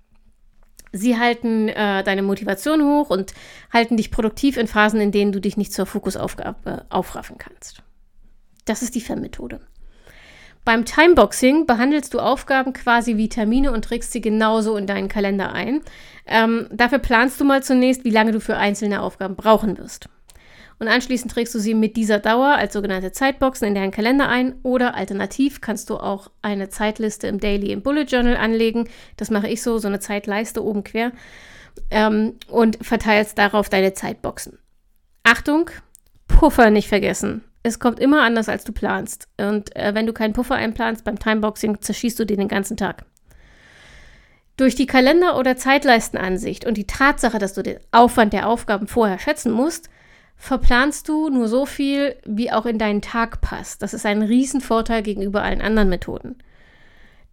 Sie 0.92 1.18
halten 1.18 1.68
äh, 1.68 2.02
deine 2.02 2.22
Motivation 2.22 2.82
hoch 2.82 3.10
und 3.10 3.34
halten 3.72 3.96
dich 3.96 4.10
produktiv 4.10 4.56
in 4.56 4.66
Phasen, 4.66 5.00
in 5.00 5.12
denen 5.12 5.32
du 5.32 5.40
dich 5.40 5.56
nicht 5.56 5.72
zur 5.72 5.86
Fokusaufgabe 5.86 6.86
aufraffen 6.88 7.36
kannst. 7.36 7.82
Das 8.64 8.83
ist 8.83 8.95
die 8.95 9.00
FEM-Methode. 9.00 9.61
Beim 10.64 10.85
Timeboxing 10.85 11.67
behandelst 11.67 12.12
du 12.12 12.21
Aufgaben 12.21 12.73
quasi 12.73 13.17
wie 13.17 13.29
Termine 13.29 13.73
und 13.73 13.85
trägst 13.85 14.12
sie 14.12 14.21
genauso 14.21 14.76
in 14.76 14.87
deinen 14.87 15.09
Kalender 15.09 15.52
ein. 15.52 15.81
Ähm, 16.26 16.69
dafür 16.71 16.99
planst 16.99 17.40
du 17.40 17.45
mal 17.45 17.62
zunächst, 17.62 18.05
wie 18.05 18.11
lange 18.11 18.33
du 18.33 18.40
für 18.40 18.57
einzelne 18.57 19.00
Aufgaben 19.00 19.37
brauchen 19.37 19.79
wirst. 19.79 20.09
Und 20.79 20.88
anschließend 20.88 21.33
trägst 21.33 21.55
du 21.55 21.59
sie 21.59 21.75
mit 21.75 21.97
dieser 21.97 22.19
Dauer 22.19 22.55
als 22.55 22.73
sogenannte 22.73 23.12
Zeitboxen 23.12 23.69
in 23.69 23.75
deinen 23.75 23.90
Kalender 23.90 24.29
ein 24.29 24.55
oder 24.62 24.95
alternativ 24.95 25.61
kannst 25.61 25.90
du 25.90 25.99
auch 25.99 26.31
eine 26.40 26.71
Zeitliste 26.71 27.26
im 27.26 27.38
Daily 27.38 27.73
im 27.73 27.83
Bullet 27.83 28.05
Journal 28.05 28.37
anlegen. 28.37 28.88
Das 29.17 29.31
mache 29.31 29.49
ich 29.49 29.62
so, 29.62 29.79
so 29.79 29.88
eine 29.88 30.00
Zeitleiste 30.00 30.64
oben 30.64 30.83
quer 30.83 31.12
ähm, 31.90 32.37
und 32.49 32.79
verteilst 32.81 33.37
darauf 33.38 33.69
deine 33.69 33.93
Zeitboxen. 33.93 34.59
Achtung, 35.23 35.71
Puffer 36.29 36.71
nicht 36.71 36.88
vergessen. 36.88 37.45
Es 37.62 37.79
kommt 37.79 38.00
immer 38.00 38.23
anders, 38.23 38.49
als 38.49 38.64
du 38.64 38.73
planst. 38.73 39.29
Und 39.38 39.75
äh, 39.76 39.95
wenn 39.95 40.07
du 40.07 40.12
keinen 40.12 40.33
Puffer 40.33 40.55
einplanst 40.55 41.05
beim 41.05 41.19
Timeboxing, 41.19 41.81
zerschießt 41.81 42.19
du 42.19 42.25
den 42.25 42.38
den 42.38 42.49
ganzen 42.49 42.76
Tag. 42.76 43.05
Durch 44.57 44.75
die 44.75 44.87
Kalender- 44.87 45.38
oder 45.38 45.57
Zeitleistenansicht 45.57 46.67
und 46.67 46.76
die 46.76 46.87
Tatsache, 46.87 47.38
dass 47.38 47.55
du 47.55 47.62
den 47.62 47.79
Aufwand 47.93 48.33
der 48.33 48.49
Aufgaben 48.49 48.87
vorher 48.87 49.19
schätzen 49.19 49.52
musst, 49.52 49.88
verplanst 50.37 51.09
du 51.09 51.29
nur 51.29 51.49
so 51.49 51.67
viel, 51.67 52.17
wie 52.25 52.50
auch 52.50 52.67
in 52.67 52.79
deinen 52.79 53.02
Tag 53.02 53.40
passt. 53.43 53.83
Das 53.83 53.95
ist 53.95 54.07
ein 54.07 54.23
Riesenvorteil 54.23 55.02
gegenüber 55.02 55.43
allen 55.43 55.61
anderen 55.61 55.90
Methoden. 55.90 56.38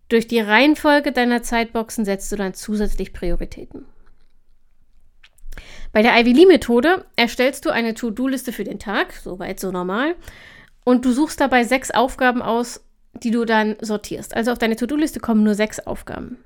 Durch 0.09 0.27
die 0.27 0.39
Reihenfolge 0.39 1.11
deiner 1.11 1.41
Zeitboxen 1.41 2.05
setzt 2.05 2.31
du 2.31 2.35
dann 2.37 2.53
zusätzlich 2.53 3.13
Prioritäten. 3.13 3.85
Bei 5.91 6.01
der 6.01 6.19
Ivy 6.19 6.33
Lee-Methode 6.33 7.05
erstellst 7.15 7.65
du 7.65 7.69
eine 7.69 7.93
To-Do-Liste 7.93 8.51
für 8.51 8.63
den 8.63 8.79
Tag, 8.79 9.13
soweit 9.13 9.59
so 9.59 9.71
normal, 9.71 10.15
und 10.83 11.05
du 11.05 11.11
suchst 11.11 11.39
dabei 11.41 11.63
sechs 11.63 11.91
Aufgaben 11.91 12.41
aus, 12.41 12.81
die 13.13 13.31
du 13.31 13.45
dann 13.45 13.75
sortierst. 13.81 14.35
Also 14.35 14.51
auf 14.51 14.57
deine 14.57 14.75
To-Do-Liste 14.75 15.19
kommen 15.19 15.43
nur 15.43 15.55
sechs 15.55 15.79
Aufgaben. 15.79 16.37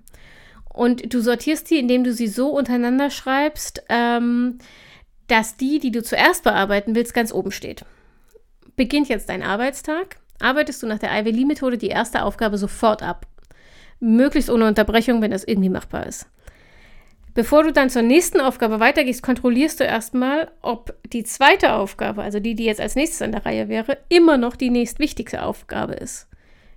Und 0.73 1.13
du 1.13 1.19
sortierst 1.21 1.69
die, 1.69 1.77
indem 1.77 2.03
du 2.03 2.13
sie 2.13 2.27
so 2.27 2.49
untereinander 2.49 3.09
schreibst, 3.09 3.83
ähm, 3.89 4.59
dass 5.27 5.57
die, 5.57 5.79
die 5.79 5.91
du 5.91 6.01
zuerst 6.01 6.43
bearbeiten 6.43 6.95
willst, 6.95 7.13
ganz 7.13 7.33
oben 7.33 7.51
steht. 7.51 7.85
Beginnt 8.75 9.09
jetzt 9.09 9.29
dein 9.29 9.43
Arbeitstag, 9.43 10.17
arbeitest 10.39 10.81
du 10.81 10.87
nach 10.87 10.99
der 10.99 11.11
Ivy 11.11 11.31
Lee-Methode 11.31 11.77
die 11.77 11.87
erste 11.87 12.23
Aufgabe 12.23 12.57
sofort 12.57 13.03
ab. 13.03 13.27
Möglichst 13.99 14.49
ohne 14.49 14.67
Unterbrechung, 14.67 15.21
wenn 15.21 15.31
das 15.31 15.43
irgendwie 15.43 15.69
machbar 15.69 16.07
ist. 16.07 16.25
Bevor 17.33 17.63
du 17.63 17.71
dann 17.71 17.89
zur 17.89 18.01
nächsten 18.01 18.41
Aufgabe 18.41 18.79
weitergehst, 18.79 19.23
kontrollierst 19.23 19.79
du 19.79 19.85
erstmal, 19.85 20.51
ob 20.61 20.95
die 21.13 21.23
zweite 21.23 21.73
Aufgabe, 21.73 22.23
also 22.23 22.39
die, 22.39 22.55
die 22.55 22.65
jetzt 22.65 22.81
als 22.81 22.95
nächstes 22.95 23.21
an 23.21 23.31
der 23.31 23.45
Reihe 23.45 23.69
wäre, 23.69 23.97
immer 24.09 24.37
noch 24.37 24.57
die 24.57 24.69
nächstwichtigste 24.69 25.43
Aufgabe 25.43 25.93
ist. 25.93 26.27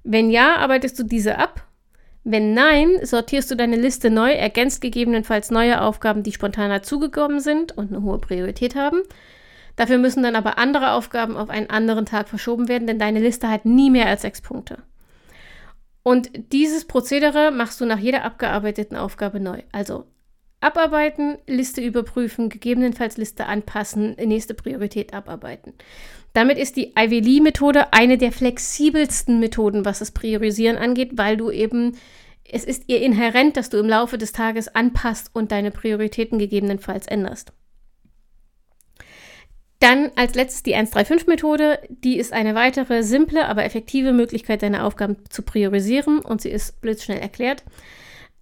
Wenn 0.05 0.31
ja, 0.31 0.57
arbeitest 0.57 0.99
du 0.99 1.03
diese 1.03 1.39
ab. 1.39 1.67
Wenn 2.23 2.55
nein, 2.55 3.01
sortierst 3.03 3.51
du 3.51 3.57
deine 3.57 3.77
Liste 3.77 4.11
neu, 4.11 4.33
ergänzt 4.33 4.81
gegebenenfalls 4.81 5.51
neue 5.51 5.81
Aufgaben, 5.81 6.23
die 6.23 6.33
spontaner 6.33 6.83
zugekommen 6.83 7.41
sind 7.41 7.77
und 7.77 7.93
eine 7.93 8.03
hohe 8.03 8.19
Priorität 8.19 8.77
haben. 8.77 9.03
Dafür 9.77 9.99
müssen 9.99 10.23
dann 10.23 10.37
aber 10.37 10.57
andere 10.57 10.93
Aufgaben 10.93 11.37
auf 11.37 11.51
einen 11.51 11.69
anderen 11.69 12.07
Tag 12.07 12.29
verschoben 12.29 12.69
werden, 12.69 12.87
denn 12.87 12.99
deine 12.99 13.21
Liste 13.21 13.51
hat 13.51 13.65
nie 13.65 13.91
mehr 13.91 14.07
als 14.07 14.23
sechs 14.23 14.41
Punkte. 14.41 14.79
Und 16.03 16.31
dieses 16.53 16.85
Prozedere 16.85 17.51
machst 17.51 17.81
du 17.81 17.87
nach 17.87 17.99
jeder 17.99 18.25
abgearbeiteten 18.25 18.97
Aufgabe 18.97 19.41
neu. 19.41 19.63
Also 19.73 20.07
Abarbeiten, 20.65 21.39
Liste 21.47 21.81
überprüfen, 21.81 22.49
gegebenenfalls 22.49 23.17
Liste 23.17 23.47
anpassen, 23.47 24.17
nächste 24.17 24.55
Priorität 24.55 25.13
abarbeiten. 25.13 25.75
Damit 26.33 26.59
ist 26.59 26.77
die 26.77 26.95
Ivy 26.99 27.21
Lee-Methode 27.21 27.93
eine 27.93 28.19
der 28.19 28.33
flexibelsten 28.33 29.39
Methoden, 29.39 29.85
was 29.85 30.01
das 30.01 30.11
Priorisieren 30.11 30.77
angeht, 30.77 31.13
weil 31.13 31.37
du 31.37 31.51
eben, 31.51 31.97
es 32.51 32.65
ist 32.65 32.85
ihr 32.89 33.01
inhärent, 33.01 33.57
dass 33.57 33.71
du 33.71 33.79
im 33.79 33.89
Laufe 33.89 34.19
des 34.19 34.33
Tages 34.33 34.75
anpasst 34.75 35.31
und 35.33 35.53
deine 35.53 35.71
Prioritäten 35.71 36.39
gegebenenfalls 36.39 37.07
änderst. 37.07 37.53
Dann 39.85 40.11
als 40.17 40.35
letztes 40.35 40.63
die 40.63 40.75
135-Methode. 40.75 41.79
Die 41.91 42.17
ist 42.17 42.33
eine 42.33 42.55
weitere 42.55 43.03
simple, 43.03 43.47
aber 43.47 43.65
effektive 43.65 44.15
Möglichkeit, 44.15 44.63
deine 44.63 44.85
Aufgaben 44.85 45.17
zu 45.29 45.43
priorisieren 45.43 46.21
und 46.21 46.41
sie 46.41 46.49
ist 46.49 46.81
blitzschnell 46.81 47.19
erklärt. 47.19 47.65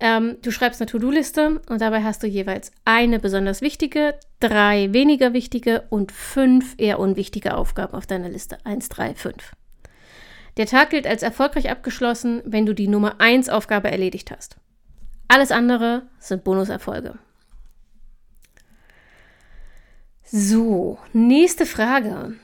Ähm, 0.05 0.39
du 0.43 0.51
schreibst 0.51 0.81
eine 0.81 0.91
To-Do-Liste 0.91 1.61
und 1.69 1.81
dabei 1.81 2.03
hast 2.03 2.25
du 2.25 2.27
jeweils 2.27 2.73
eine 2.85 3.21
besonders 3.21 3.61
wichtige, 3.63 4.17
drei 4.41 4.93
weniger 4.93 5.33
wichtige 5.33 5.85
und 5.91 6.11
fünf 6.11 6.75
eher 6.77 6.99
unwichtige 6.99 7.55
Aufgaben 7.55 7.95
auf 7.95 8.05
deiner 8.05 8.29
Liste. 8.29 8.59
Eins, 8.65 8.89
drei, 8.89 9.15
fünf. 9.15 9.53
Der 10.57 10.67
Tag 10.67 10.91
gilt 10.91 11.07
als 11.07 11.23
erfolgreich 11.23 11.71
abgeschlossen, 11.71 12.43
wenn 12.45 12.67
du 12.67 12.75
die 12.75 12.89
Nummer 12.89 13.21
1 13.21 13.49
Aufgabe 13.49 13.93
erledigt 13.93 14.33
hast. 14.33 14.57
Alles 15.29 15.53
andere 15.53 16.03
sind 16.19 16.43
Bonuserfolge. 16.43 17.15
So, 20.25 20.99
nächste 21.13 21.65
Frage. 21.65 22.35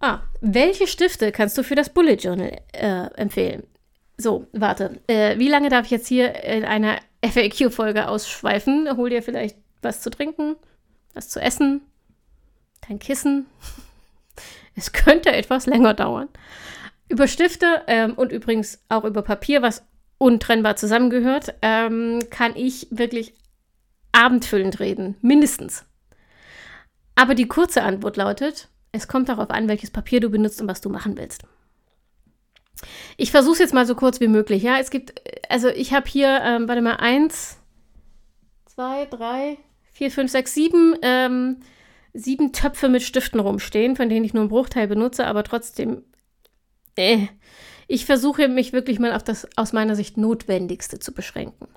Ah, 0.00 0.20
welche 0.40 0.86
Stifte 0.86 1.32
kannst 1.32 1.58
du 1.58 1.62
für 1.64 1.74
das 1.74 1.90
Bullet 1.90 2.14
Journal 2.14 2.62
äh, 2.72 3.08
empfehlen? 3.16 3.64
So, 4.16 4.46
warte. 4.52 5.00
Äh, 5.06 5.38
wie 5.38 5.48
lange 5.48 5.68
darf 5.68 5.86
ich 5.86 5.90
jetzt 5.90 6.06
hier 6.06 6.42
in 6.44 6.64
einer 6.64 6.98
FAQ-Folge 7.24 8.08
ausschweifen? 8.08 8.96
Hol 8.96 9.10
dir 9.10 9.22
vielleicht 9.22 9.56
was 9.82 10.00
zu 10.00 10.10
trinken, 10.10 10.56
was 11.14 11.28
zu 11.28 11.40
essen, 11.40 11.82
dein 12.88 12.98
Kissen. 12.98 13.46
Es 14.76 14.90
könnte 14.90 15.30
etwas 15.30 15.66
länger 15.66 15.94
dauern. 15.94 16.28
Über 17.08 17.28
Stifte 17.28 17.82
ähm, 17.86 18.14
und 18.14 18.32
übrigens 18.32 18.82
auch 18.88 19.04
über 19.04 19.22
Papier, 19.22 19.62
was 19.62 19.86
untrennbar 20.18 20.74
zusammengehört, 20.74 21.54
ähm, 21.62 22.18
kann 22.30 22.56
ich 22.56 22.88
wirklich 22.90 23.34
abendfüllend 24.10 24.80
reden. 24.80 25.16
Mindestens. 25.20 25.84
Aber 27.14 27.36
die 27.36 27.46
kurze 27.46 27.82
Antwort 27.82 28.16
lautet, 28.16 28.68
es 28.90 29.06
kommt 29.06 29.28
darauf 29.28 29.50
an, 29.50 29.68
welches 29.68 29.90
Papier 29.90 30.20
du 30.20 30.28
benutzt 30.28 30.60
und 30.60 30.68
was 30.68 30.80
du 30.80 30.88
machen 30.88 31.16
willst. 31.16 31.44
Ich 33.16 33.30
versuche 33.30 33.54
es 33.54 33.58
jetzt 33.58 33.74
mal 33.74 33.86
so 33.86 33.94
kurz 33.94 34.20
wie 34.20 34.28
möglich. 34.28 34.62
Ja, 34.62 34.78
es 34.78 34.90
gibt, 34.90 35.14
also 35.48 35.68
ich 35.68 35.92
habe 35.92 36.08
hier, 36.08 36.40
ähm, 36.42 36.68
warte 36.68 36.82
mal, 36.82 36.96
eins, 36.96 37.58
zwei, 38.66 39.06
drei, 39.06 39.58
vier, 39.92 40.10
fünf, 40.10 40.30
sechs, 40.30 40.54
sieben, 40.54 40.96
ähm, 41.02 41.58
sieben 42.12 42.52
Töpfe 42.52 42.88
mit 42.88 43.02
Stiften 43.02 43.40
rumstehen, 43.40 43.96
von 43.96 44.08
denen 44.08 44.24
ich 44.24 44.34
nur 44.34 44.42
einen 44.42 44.50
Bruchteil 44.50 44.88
benutze, 44.88 45.26
aber 45.26 45.44
trotzdem, 45.44 46.02
äh, 46.96 47.26
ich 47.86 48.06
versuche 48.06 48.48
mich 48.48 48.72
wirklich 48.72 48.98
mal 48.98 49.12
auf 49.12 49.22
das 49.22 49.46
aus 49.56 49.72
meiner 49.72 49.96
Sicht 49.96 50.16
Notwendigste 50.16 50.98
zu 50.98 51.12
beschränken. 51.12 51.68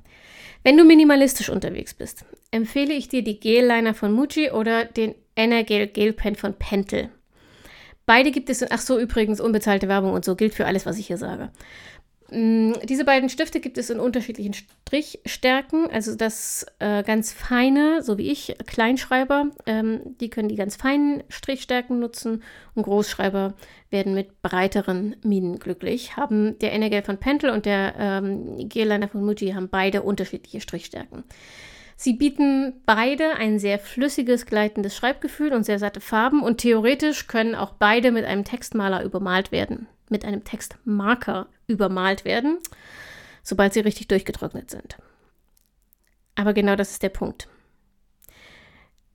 Wenn 0.63 0.77
du 0.77 0.83
minimalistisch 0.83 1.49
unterwegs 1.49 1.93
bist, 1.93 2.25
empfehle 2.51 2.93
ich 2.93 3.09
dir 3.09 3.23
die 3.23 3.39
Gel-Liner 3.39 3.93
von 3.93 4.11
Muji 4.11 4.51
oder 4.51 4.85
den 4.85 5.15
Energel 5.35 5.87
Gel 5.87 6.13
Pen 6.13 6.35
von 6.35 6.53
Pentel. 6.53 7.09
Beide 8.07 8.31
gibt 8.31 8.49
es, 8.49 8.63
ach 8.71 8.79
so, 8.79 8.97
übrigens, 8.97 9.41
unbezahlte 9.41 9.89
Werbung 9.89 10.13
und 10.13 10.25
so 10.25 10.35
gilt 10.35 10.55
für 10.55 10.65
alles, 10.65 10.85
was 10.85 10.97
ich 10.97 11.07
hier 11.07 11.17
sage. 11.17 11.51
Mm, 12.31 12.71
diese 12.83 13.03
beiden 13.03 13.27
Stifte 13.27 13.59
gibt 13.59 13.77
es 13.77 13.89
in 13.89 13.99
unterschiedlichen 13.99 14.53
Strichstärken, 14.53 15.89
also 15.91 16.15
das 16.15 16.65
äh, 16.79 17.03
ganz 17.03 17.33
feine, 17.33 18.01
so 18.01 18.17
wie 18.17 18.31
ich, 18.31 18.55
Kleinschreiber, 18.65 19.47
ähm, 19.65 20.15
die 20.21 20.29
können 20.29 20.47
die 20.47 20.55
ganz 20.55 20.77
feinen 20.77 21.21
Strichstärken 21.27 21.99
nutzen 21.99 22.43
und 22.75 22.83
Großschreiber 22.83 23.55
werden 23.89 24.13
mit 24.13 24.41
breiteren 24.41 25.17
Minen 25.23 25.59
glücklich. 25.59 26.15
Haben 26.15 26.57
der 26.59 26.71
Energel 26.71 27.01
von 27.03 27.17
Pentel 27.17 27.49
und 27.49 27.65
der 27.65 27.93
ähm, 27.97 28.69
Gel-Liner 28.69 29.09
von 29.09 29.25
Muji 29.25 29.51
haben 29.51 29.67
beide 29.67 30.01
unterschiedliche 30.01 30.61
Strichstärken. 30.61 31.25
Sie 31.99 32.13
bieten 32.13 32.83
beide 32.85 33.37
ein 33.37 33.57
sehr 33.57 33.79
flüssiges, 33.79 34.45
gleitendes 34.45 34.95
Schreibgefühl 34.95 35.51
und 35.51 35.63
sehr 35.63 35.79
satte 35.79 35.99
Farben 35.99 36.43
und 36.43 36.59
theoretisch 36.59 37.25
können 37.25 37.55
auch 37.55 37.71
beide 37.71 38.11
mit 38.11 38.23
einem 38.23 38.43
Textmaler 38.43 39.03
übermalt 39.03 39.51
werden, 39.51 39.87
mit 40.07 40.23
einem 40.23 40.43
Textmarker 40.43 41.47
übermalt 41.65 42.23
werden, 42.23 42.59
sobald 43.41 43.73
sie 43.73 43.79
richtig 43.79 44.07
durchgetrocknet 44.09 44.69
sind. 44.69 44.97
Aber 46.35 46.53
genau 46.53 46.75
das 46.75 46.91
ist 46.91 47.01
der 47.01 47.09
Punkt. 47.09 47.47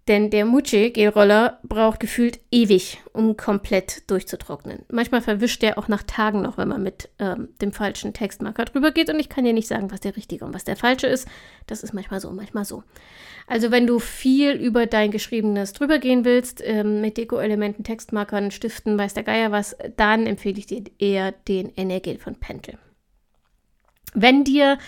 Denn 0.09 0.31
der 0.31 0.45
Muche-Gelroller 0.45 1.61
braucht 1.63 2.01
gefühlt 2.01 2.41
ewig, 2.51 3.01
um 3.13 3.37
komplett 3.37 4.11
durchzutrocknen. 4.11 4.85
Manchmal 4.91 5.21
verwischt 5.21 5.63
der 5.63 5.79
auch 5.79 5.87
nach 5.87 6.03
Tagen 6.03 6.43
noch, 6.43 6.59
wenn 6.59 6.67
man 6.67 6.83
mit 6.83 7.09
ähm, 7.21 7.51
dem 7.61 7.73
falschen 7.73 8.13
Textmarker 8.13 8.65
drüber 8.65 8.91
geht. 8.91 9.11
Und 9.11 9.21
ich 9.21 9.29
kann 9.29 9.45
dir 9.45 9.53
nicht 9.53 9.69
sagen, 9.69 9.93
was 9.93 10.01
der 10.01 10.17
richtige 10.17 10.45
und 10.45 10.55
was 10.55 10.65
der 10.65 10.77
falsche 10.77 11.07
ist. 11.07 11.29
Das 11.69 11.85
ist 11.85 11.93
manchmal 11.93 12.19
so 12.19 12.33
manchmal 12.33 12.65
so. 12.65 12.83
Also 13.47 13.71
wenn 13.71 13.87
du 13.87 14.01
viel 14.01 14.53
über 14.53 14.87
dein 14.87 15.13
Geschriebenes 15.13 15.73
drüber 15.73 15.99
gehen 15.99 16.25
willst, 16.25 16.61
ähm, 16.65 17.01
mit 17.01 17.17
Deko-Elementen, 17.17 17.85
Textmarkern, 17.85 18.51
Stiften, 18.51 18.99
weiß 18.99 19.15
der 19.15 19.23
Geier 19.23 19.53
was, 19.53 19.77
dann 19.97 20.27
empfehle 20.27 20.59
ich 20.59 20.67
dir 20.67 20.83
eher 20.99 21.31
den 21.31 21.73
Energil 21.77 22.19
von 22.19 22.35
Pentel. 22.35 22.77
Wenn 24.15 24.43
dir 24.43 24.79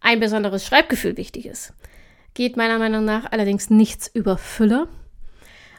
ein 0.00 0.18
besonderes 0.18 0.66
Schreibgefühl 0.66 1.16
wichtig 1.16 1.46
ist, 1.46 1.72
geht 2.34 2.56
meiner 2.56 2.78
Meinung 2.78 3.04
nach 3.04 3.30
allerdings 3.30 3.70
nichts 3.70 4.10
über 4.12 4.36
Füller. 4.36 4.88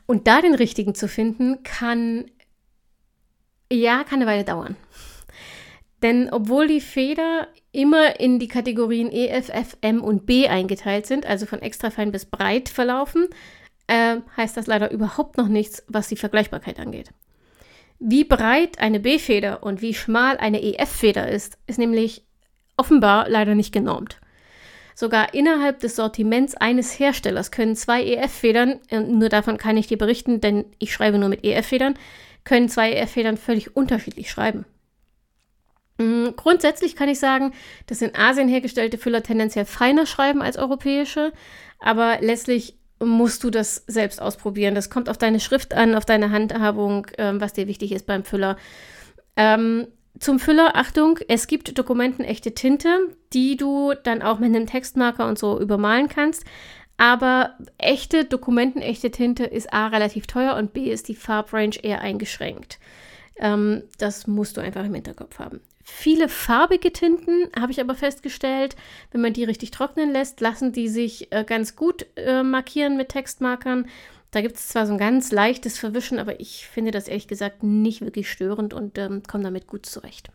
Und 0.06 0.28
da 0.28 0.42
den 0.42 0.56
richtigen 0.56 0.96
zu 0.96 1.08
finden, 1.08 1.64
kann, 1.64 2.26
ja, 3.72 4.04
kann 4.04 4.22
eine 4.22 4.30
Weile 4.30 4.44
dauern. 4.44 4.76
Denn 6.02 6.30
obwohl 6.32 6.68
die 6.68 6.82
Feder 6.82 7.48
immer 7.72 8.20
in 8.20 8.40
die 8.40 8.48
Kategorien 8.48 9.12
E, 9.12 9.28
F, 9.28 9.50
F, 9.50 9.78
M 9.82 10.04
und 10.04 10.26
B 10.26 10.48
eingeteilt 10.48 11.08
sind, 11.08 11.26
also 11.26 11.46
von 11.46 11.62
extra 11.62 11.90
fein 11.90 12.12
bis 12.12 12.26
breit 12.26 12.70
verlaufen, 12.70 13.28
äh, 13.88 14.18
heißt 14.38 14.56
das 14.56 14.68
leider 14.68 14.92
überhaupt 14.92 15.38
noch 15.38 15.48
nichts, 15.48 15.84
was 15.88 16.08
die 16.08 16.16
Vergleichbarkeit 16.16 16.80
angeht. 16.80 17.12
Wie 18.00 18.24
breit 18.24 18.80
eine 18.80 19.00
B-Feder 19.00 19.64
und 19.64 19.82
wie 19.82 19.94
schmal 19.94 20.38
eine 20.38 20.62
EF-Feder 20.62 21.30
ist, 21.30 21.58
ist 21.66 21.80
nämlich 21.80 22.26
offenbar 22.78 23.30
leider 23.30 23.56
nicht 23.56 23.72
genormt. 23.72 24.20
Sogar 24.98 25.34
innerhalb 25.34 25.82
des 25.82 25.98
Sortiments 25.98 26.56
eines 26.56 26.98
Herstellers 26.98 27.52
können 27.52 27.76
zwei 27.76 28.02
EF-Federn, 28.02 28.80
äh, 28.90 29.02
nur 29.02 29.28
davon 29.28 29.58
kann 29.58 29.76
ich 29.76 29.88
dir 29.88 29.98
berichten, 29.98 30.40
denn 30.40 30.66
ich 30.80 30.94
schreibe 30.94 31.18
nur 31.18 31.28
mit 31.28 31.44
EF-Federn, 31.44 31.96
können 32.46 32.70
zwei 32.70 32.94
EF-Federn 32.94 33.36
völlig 33.36 33.76
unterschiedlich 33.76 34.32
schreiben. 34.32 34.66
Mm, 35.98 36.30
grundsätzlich 36.38 36.96
kann 36.96 37.10
ich 37.10 37.20
sagen, 37.20 37.54
dass 37.88 38.02
in 38.02 38.16
Asien 38.16 38.48
hergestellte 38.48 38.98
Füller 38.98 39.22
tendenziell 39.22 39.66
feiner 39.66 40.06
schreiben 40.06 40.42
als 40.42 40.58
europäische, 40.58 41.34
aber 41.80 42.20
letztlich 42.22 42.78
musst 43.00 43.44
du 43.44 43.50
das 43.50 43.84
selbst 43.88 44.22
ausprobieren. 44.22 44.76
Das 44.76 44.90
kommt 44.90 45.10
auf 45.10 45.18
deine 45.18 45.42
Schrift 45.42 45.74
an, 45.74 45.96
auf 45.96 46.06
deine 46.06 46.32
Handhabung, 46.32 47.08
ähm, 47.18 47.42
was 47.42 47.52
dir 47.52 47.68
wichtig 47.68 47.92
ist 47.92 48.06
beim 48.06 48.24
Füller. 48.24 48.56
Ähm, 49.36 49.88
zum 50.20 50.40
Füller, 50.40 50.76
Achtung, 50.76 51.20
es 51.28 51.48
gibt 51.48 51.78
dokumentenechte 51.78 52.54
Tinte, 52.54 53.16
die 53.34 53.58
du 53.58 53.94
dann 54.04 54.22
auch 54.22 54.40
mit 54.40 54.56
einem 54.56 54.68
Textmarker 54.68 55.28
und 55.28 55.38
so 55.38 55.60
übermalen 55.60 56.08
kannst. 56.10 56.46
Aber 56.98 57.56
echte, 57.78 58.24
dokumentenechte 58.24 59.12
Tinte 59.12 59.44
ist 59.44 59.74
A 59.74 59.88
relativ 59.88 60.28
teuer 60.28 60.56
und 60.56 60.74
B 60.74 60.90
ist 60.90 61.10
die 61.10 61.16
Farbrange 61.16 61.84
eher 61.84 62.02
eingeschränkt. 62.02 62.80
Ähm, 63.38 63.84
das 63.98 64.28
musst 64.28 64.56
du 64.56 64.62
einfach 64.62 64.86
im 64.86 64.94
Hinterkopf 64.94 65.40
haben. 65.40 65.60
Viele 65.84 66.30
farbige 66.30 66.92
Tinten 66.92 67.50
habe 67.60 67.72
ich 67.72 67.80
aber 67.80 67.94
festgestellt, 67.94 68.76
wenn 69.12 69.22
man 69.22 69.34
die 69.34 69.44
richtig 69.44 69.70
trocknen 69.72 70.12
lässt, 70.12 70.42
lassen 70.42 70.72
die 70.72 70.88
sich 70.88 71.32
äh, 71.32 71.44
ganz 71.44 71.76
gut 71.76 72.08
äh, 72.16 72.42
markieren 72.42 72.98
mit 72.98 73.10
Textmarkern. 73.10 73.88
Da 74.36 74.42
gibt 74.42 74.58
es 74.58 74.68
zwar 74.68 74.86
so 74.86 74.92
ein 74.92 75.00
ganz 75.00 75.32
leichtes 75.32 75.80
Verwischen, 75.80 76.20
aber 76.20 76.42
ich 76.42 76.68
finde 76.68 76.92
das 76.92 77.08
ehrlich 77.08 77.30
gesagt 77.30 77.64
nicht 77.64 78.02
wirklich 78.02 78.30
störend 78.30 78.74
und 78.74 78.98
ähm, 78.98 79.24
komme 79.26 79.46
damit 79.46 79.66
gut 79.66 79.86
zurecht. 79.86 80.30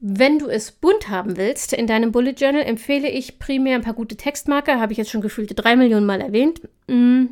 Wenn 0.00 0.40
du 0.40 0.48
es 0.48 0.72
bunt 0.72 1.08
haben 1.08 1.36
willst, 1.36 1.72
in 1.72 1.86
deinem 1.86 2.10
Bullet 2.10 2.32
Journal 2.32 2.62
empfehle 2.62 3.08
ich 3.08 3.38
primär 3.38 3.76
ein 3.76 3.82
paar 3.82 3.94
gute 3.94 4.16
Textmarker, 4.16 4.80
habe 4.80 4.90
ich 4.90 4.98
jetzt 4.98 5.12
schon 5.12 5.20
gefühlte 5.20 5.54
drei 5.54 5.76
Millionen 5.76 6.06
Mal 6.06 6.20
erwähnt. 6.20 6.60
Mm. 6.88 7.26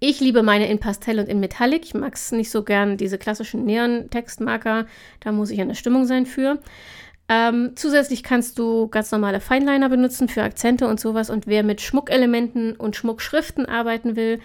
Ich 0.00 0.20
liebe 0.20 0.42
meine 0.42 0.68
in 0.68 0.80
Pastell 0.80 1.18
und 1.18 1.30
in 1.30 1.40
Metallic. 1.40 1.84
Ich 1.84 1.94
mag 1.94 2.12
es 2.12 2.30
nicht 2.30 2.50
so 2.50 2.62
gern, 2.62 2.98
diese 2.98 3.16
klassischen 3.16 3.64
Neon-Textmarker. 3.64 4.84
Da 5.20 5.32
muss 5.32 5.50
ich 5.50 5.62
an 5.62 5.68
der 5.68 5.76
Stimmung 5.76 6.04
sein 6.04 6.26
für. 6.26 6.58
Ähm, 7.28 7.72
zusätzlich 7.74 8.22
kannst 8.22 8.58
du 8.58 8.88
ganz 8.88 9.10
normale 9.10 9.40
Feinliner 9.40 9.88
benutzen 9.88 10.28
für 10.28 10.42
Akzente 10.42 10.86
und 10.86 11.00
sowas. 11.00 11.30
Und 11.30 11.46
wer 11.46 11.62
mit 11.62 11.80
Schmuckelementen 11.80 12.76
und 12.76 12.94
Schmuckschriften 12.94 13.66
arbeiten 13.66 14.14
will, 14.16 14.40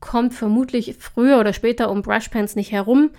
kommt 0.00 0.34
vermutlich 0.34 0.96
früher 0.98 1.38
oder 1.40 1.52
später 1.52 1.90
um 1.90 2.02
Brushpens 2.02 2.54
nicht 2.54 2.72
herum. 2.72 3.10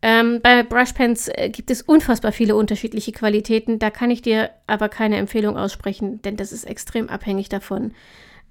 Ähm, 0.00 0.40
bei 0.42 0.62
Brushpens 0.62 1.28
äh, 1.28 1.50
gibt 1.50 1.70
es 1.70 1.82
unfassbar 1.82 2.32
viele 2.32 2.54
unterschiedliche 2.54 3.12
Qualitäten. 3.12 3.78
Da 3.78 3.90
kann 3.90 4.10
ich 4.10 4.22
dir 4.22 4.50
aber 4.66 4.88
keine 4.88 5.16
Empfehlung 5.16 5.56
aussprechen, 5.56 6.22
denn 6.22 6.36
das 6.36 6.52
ist 6.52 6.64
extrem 6.64 7.08
abhängig 7.08 7.48
davon, 7.48 7.92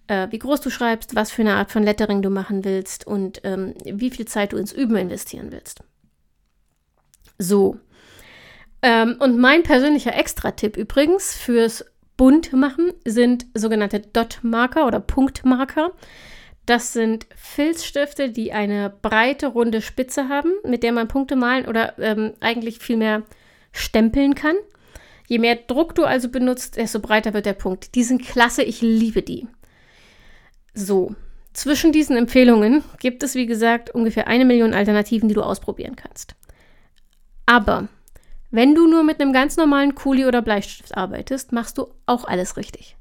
äh, 0.08 0.28
wie 0.30 0.40
groß 0.40 0.60
du 0.62 0.70
schreibst, 0.70 1.16
was 1.16 1.32
für 1.32 1.44
eine 1.44 1.56
Art 1.56 1.72
von 1.72 1.84
Lettering 1.84 2.22
du 2.22 2.30
machen 2.30 2.66
willst 2.66 3.08
und 3.08 3.42
ähm, 3.46 3.76
wie 3.86 4.12
viel 4.12 4.26
Zeit 4.26 4.52
du 4.52 4.58
ins 4.58 4.74
Üben 4.74 4.98
investieren 4.98 5.52
willst. 5.52 5.82
So. 7.40 7.78
Ähm, 8.82 9.16
und 9.20 9.38
mein 9.38 9.64
persönlicher 9.64 10.16
Extra-Tipp 10.16 10.78
übrigens 10.78 11.36
fürs 11.36 11.86
Buntmachen 12.16 12.94
sind 13.06 13.46
sogenannte 13.54 14.00
Dot-Marker 14.00 14.88
oder 14.88 15.00
Punktmarker. 15.00 15.92
Das 16.66 16.92
sind 16.92 17.28
Filzstifte, 17.36 18.30
die 18.30 18.52
eine 18.52 18.90
breite, 18.90 19.48
runde 19.48 19.82
Spitze 19.82 20.28
haben, 20.28 20.52
mit 20.66 20.84
der 20.84 20.92
man 20.92 21.08
Punkte 21.08 21.36
malen 21.36 21.68
oder 21.68 21.98
ähm, 22.00 22.34
eigentlich 22.42 22.80
viel 22.80 22.98
mehr 22.98 23.24
stempeln 23.72 24.36
kann. 24.36 24.56
Je 25.28 25.40
mehr 25.40 25.56
Druck 25.56 25.96
du 25.96 26.04
also 26.04 26.30
benutzt, 26.30 26.78
desto 26.78 27.00
breiter 27.00 27.34
wird 27.34 27.46
der 27.46 27.54
Punkt. 27.54 27.96
Die 27.96 28.04
sind 28.04 28.24
klasse, 28.24 28.64
ich 28.64 28.82
liebe 28.82 29.22
die. 29.22 29.48
So, 30.74 31.16
zwischen 31.54 31.92
diesen 31.92 32.18
Empfehlungen 32.18 32.84
gibt 33.00 33.24
es, 33.24 33.36
wie 33.36 33.46
gesagt, 33.46 33.90
ungefähr 33.90 34.28
eine 34.28 34.46
Million 34.46 34.74
Alternativen, 34.74 35.28
die 35.28 35.36
du 35.36 35.42
ausprobieren 35.42 35.96
kannst. 35.96 36.36
Aber 37.46 37.88
wenn 38.50 38.76
du 38.76 38.88
nur 38.88 39.04
mit 39.04 39.20
einem 39.20 39.34
ganz 39.34 39.58
normalen 39.58 39.96
Kuli 39.96 40.26
oder 40.26 40.42
Bleistift 40.42 40.96
arbeitest, 40.96 41.52
machst 41.52 41.78
du 41.78 41.88
auch 42.06 42.26
alles 42.26 42.58
richtig. 42.58 42.96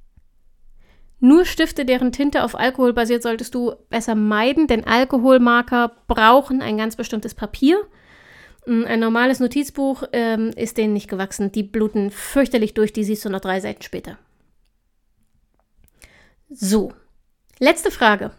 Nur 1.18 1.44
Stifte, 1.44 1.85
deren 1.85 2.12
Tinte 2.12 2.44
auf 2.44 2.54
Alkohol 2.54 2.92
basiert, 2.92 3.22
solltest 3.22 3.54
du 3.54 3.72
besser 3.88 4.14
meiden, 4.14 4.66
denn 4.66 4.85
Alkoholmarker 4.85 5.92
brauchen 6.09 6.61
ein 6.61 6.76
ganz 6.76 6.96
bestimmtes 6.96 7.35
Papier. 7.35 7.78
Ein 8.66 9.00
normales 9.00 9.40
Notizbuch 9.40 10.02
ähm, 10.12 10.50
ist 10.56 10.76
denen 10.76 10.92
nicht 10.92 11.09
gewachsen. 11.09 11.52
Die 11.52 11.62
bluten 11.62 12.11
fürchterlich 12.11 12.74
durch, 12.74 12.92
die 12.92 13.04
siehst 13.04 13.24
du 13.24 13.30
noch 13.30 13.40
drei 13.40 13.61
Seiten 13.61 13.82
später. 13.82 14.18
So, 16.50 16.92
Letzte 17.59 17.90
Frage. 17.90 18.32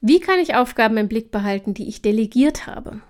Wie 0.00 0.20
kann 0.20 0.38
ich 0.38 0.54
Aufgaben 0.54 0.96
im 0.96 1.08
Blick 1.08 1.32
behalten, 1.32 1.74
die 1.74 1.88
ich 1.88 2.00
delegiert 2.00 2.68
habe? 2.68 3.00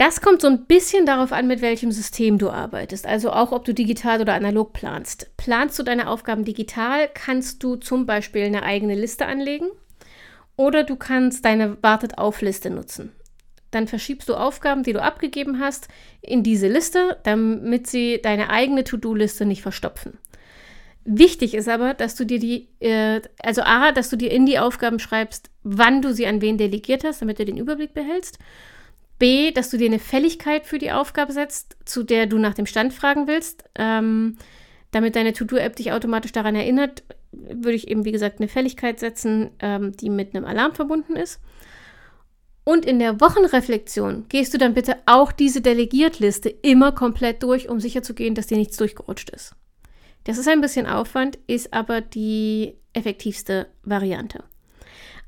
Das 0.00 0.22
kommt 0.22 0.40
so 0.40 0.48
ein 0.48 0.64
bisschen 0.64 1.04
darauf 1.04 1.30
an, 1.30 1.46
mit 1.46 1.60
welchem 1.60 1.92
System 1.92 2.38
du 2.38 2.48
arbeitest, 2.48 3.06
also 3.06 3.32
auch 3.32 3.52
ob 3.52 3.66
du 3.66 3.74
digital 3.74 4.22
oder 4.22 4.32
analog 4.32 4.72
planst. 4.72 5.30
Planst 5.36 5.78
du 5.78 5.82
deine 5.82 6.08
Aufgaben 6.08 6.46
digital, 6.46 7.06
kannst 7.12 7.62
du 7.62 7.76
zum 7.76 8.06
Beispiel 8.06 8.44
eine 8.44 8.62
eigene 8.62 8.94
Liste 8.94 9.26
anlegen 9.26 9.66
oder 10.56 10.84
du 10.84 10.96
kannst 10.96 11.44
deine 11.44 11.76
Wartet-auf-Liste 11.82 12.70
nutzen. 12.70 13.12
Dann 13.72 13.88
verschiebst 13.88 14.26
du 14.30 14.36
Aufgaben, 14.36 14.84
die 14.84 14.94
du 14.94 15.02
abgegeben 15.02 15.60
hast, 15.60 15.88
in 16.22 16.42
diese 16.42 16.68
Liste, 16.68 17.18
damit 17.24 17.86
sie 17.86 18.22
deine 18.22 18.48
eigene 18.48 18.84
To-Do-Liste 18.84 19.44
nicht 19.44 19.60
verstopfen. 19.60 20.16
Wichtig 21.04 21.52
ist 21.52 21.68
aber, 21.68 21.92
dass 21.92 22.14
du 22.14 22.24
dir 22.24 22.38
die, 22.38 22.68
äh, 22.80 23.20
also 23.42 23.60
A, 23.64 23.92
dass 23.92 24.08
du 24.08 24.16
dir 24.16 24.30
in 24.30 24.46
die 24.46 24.58
Aufgaben 24.58 24.98
schreibst, 24.98 25.50
wann 25.62 26.00
du 26.00 26.14
sie 26.14 26.26
an 26.26 26.40
wen 26.40 26.56
delegiert 26.56 27.04
hast, 27.04 27.20
damit 27.20 27.38
du 27.38 27.44
den 27.44 27.58
Überblick 27.58 27.92
behältst. 27.92 28.38
B, 29.20 29.52
dass 29.52 29.70
du 29.70 29.76
dir 29.76 29.86
eine 29.86 30.00
Fälligkeit 30.00 30.66
für 30.66 30.78
die 30.78 30.90
Aufgabe 30.90 31.32
setzt, 31.32 31.76
zu 31.84 32.02
der 32.02 32.26
du 32.26 32.38
nach 32.38 32.54
dem 32.54 32.66
Stand 32.66 32.92
fragen 32.92 33.28
willst. 33.28 33.62
Ähm, 33.76 34.36
damit 34.90 35.14
deine 35.14 35.32
To-Do-App 35.32 35.76
dich 35.76 35.92
automatisch 35.92 36.32
daran 36.32 36.56
erinnert, 36.56 37.04
würde 37.30 37.74
ich 37.76 37.86
eben, 37.86 38.04
wie 38.04 38.10
gesagt, 38.10 38.40
eine 38.40 38.48
Fälligkeit 38.48 38.98
setzen, 38.98 39.50
ähm, 39.60 39.92
die 39.96 40.10
mit 40.10 40.34
einem 40.34 40.44
Alarm 40.44 40.74
verbunden 40.74 41.14
ist. 41.14 41.40
Und 42.64 42.84
in 42.84 42.98
der 42.98 43.20
Wochenreflexion 43.20 44.26
gehst 44.28 44.52
du 44.52 44.58
dann 44.58 44.74
bitte 44.74 44.96
auch 45.06 45.32
diese 45.32 45.60
Delegiertliste 45.60 46.48
immer 46.48 46.92
komplett 46.92 47.42
durch, 47.42 47.68
um 47.68 47.78
sicherzugehen, 47.78 48.34
dass 48.34 48.48
dir 48.48 48.58
nichts 48.58 48.76
durchgerutscht 48.76 49.30
ist. 49.30 49.54
Das 50.24 50.38
ist 50.38 50.48
ein 50.48 50.60
bisschen 50.60 50.86
Aufwand, 50.86 51.38
ist 51.46 51.72
aber 51.72 52.00
die 52.00 52.76
effektivste 52.92 53.68
Variante. 53.82 54.44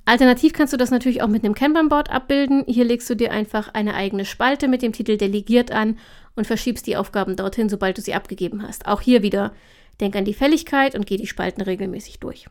Alternativ 0.05 0.53
kannst 0.53 0.73
du 0.73 0.77
das 0.77 0.91
natürlich 0.91 1.23
auch 1.23 1.29
mit 1.29 1.45
einem 1.45 1.55
Kanban-Board 1.55 2.11
abbilden. 2.11 2.65
Hier 2.67 2.85
legst 2.85 3.09
du 3.09 3.15
dir 3.15 3.31
einfach 3.31 3.73
eine 3.73 3.95
eigene 3.95 4.25
Spalte 4.25 4.67
mit 4.67 4.83
dem 4.83 4.93
Titel 4.93 5.17
Delegiert 5.17 5.71
an 5.71 5.99
und 6.35 6.47
verschiebst 6.47 6.87
die 6.87 6.97
Aufgaben 6.97 7.37
dorthin, 7.37 7.69
sobald 7.69 7.99
du 7.99 8.03
sie 8.03 8.15
abgegeben 8.15 8.67
hast. 8.67 8.87
Auch 8.87 9.01
hier 9.01 9.23
wieder 9.23 9.53
denk 10.01 10.17
an 10.17 10.25
die 10.25 10.35
Fälligkeit 10.35 10.97
und 10.97 11.07
geh 11.07 11.17
die 11.17 11.27
Spalten 11.27 11.63
regelmäßig 11.63 12.19
durch. 12.19 12.47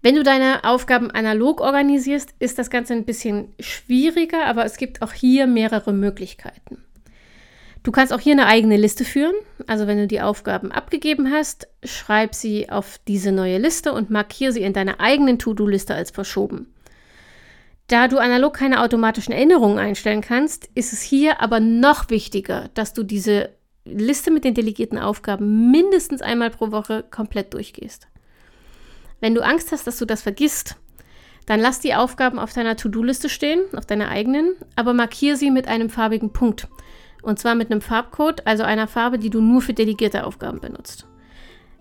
Wenn 0.00 0.14
du 0.14 0.22
deine 0.22 0.64
Aufgaben 0.64 1.10
analog 1.10 1.60
organisierst, 1.60 2.34
ist 2.38 2.58
das 2.58 2.70
Ganze 2.70 2.92
ein 2.92 3.06
bisschen 3.06 3.54
schwieriger, 3.58 4.44
aber 4.46 4.64
es 4.64 4.76
gibt 4.76 5.02
auch 5.02 5.12
hier 5.12 5.46
mehrere 5.46 5.92
Möglichkeiten. 5.92 6.84
Du 7.84 7.92
kannst 7.92 8.12
auch 8.14 8.20
hier 8.20 8.32
eine 8.32 8.46
eigene 8.46 8.78
Liste 8.78 9.04
führen. 9.04 9.34
Also 9.66 9.86
wenn 9.86 9.98
du 9.98 10.06
die 10.06 10.22
Aufgaben 10.22 10.72
abgegeben 10.72 11.30
hast, 11.30 11.68
schreib 11.84 12.34
sie 12.34 12.70
auf 12.70 12.98
diese 13.06 13.30
neue 13.30 13.58
Liste 13.58 13.92
und 13.92 14.10
markiere 14.10 14.52
sie 14.52 14.62
in 14.62 14.72
deiner 14.72 15.00
eigenen 15.00 15.38
To-Do-Liste 15.38 15.94
als 15.94 16.10
verschoben. 16.10 16.74
Da 17.86 18.08
du 18.08 18.16
analog 18.16 18.54
keine 18.54 18.80
automatischen 18.80 19.34
Erinnerungen 19.34 19.78
einstellen 19.78 20.22
kannst, 20.22 20.70
ist 20.74 20.94
es 20.94 21.02
hier 21.02 21.42
aber 21.42 21.60
noch 21.60 22.08
wichtiger, 22.08 22.70
dass 22.72 22.94
du 22.94 23.02
diese 23.02 23.50
Liste 23.84 24.30
mit 24.30 24.44
den 24.44 24.54
delegierten 24.54 24.98
Aufgaben 24.98 25.70
mindestens 25.70 26.22
einmal 26.22 26.48
pro 26.48 26.72
Woche 26.72 27.04
komplett 27.10 27.52
durchgehst. 27.52 28.08
Wenn 29.20 29.34
du 29.34 29.42
Angst 29.42 29.72
hast, 29.72 29.86
dass 29.86 29.98
du 29.98 30.06
das 30.06 30.22
vergisst, 30.22 30.76
dann 31.44 31.60
lass 31.60 31.80
die 31.80 31.94
Aufgaben 31.94 32.38
auf 32.38 32.54
deiner 32.54 32.76
To-Do-Liste 32.76 33.28
stehen, 33.28 33.60
auf 33.76 33.84
deiner 33.84 34.08
eigenen, 34.08 34.56
aber 34.74 34.94
markiere 34.94 35.36
sie 35.36 35.50
mit 35.50 35.68
einem 35.68 35.90
farbigen 35.90 36.32
Punkt. 36.32 36.66
Und 37.24 37.38
zwar 37.38 37.54
mit 37.54 37.70
einem 37.70 37.80
Farbcode, 37.80 38.46
also 38.46 38.62
einer 38.62 38.86
Farbe, 38.86 39.18
die 39.18 39.30
du 39.30 39.40
nur 39.40 39.62
für 39.62 39.72
delegierte 39.72 40.26
Aufgaben 40.26 40.60
benutzt. 40.60 41.06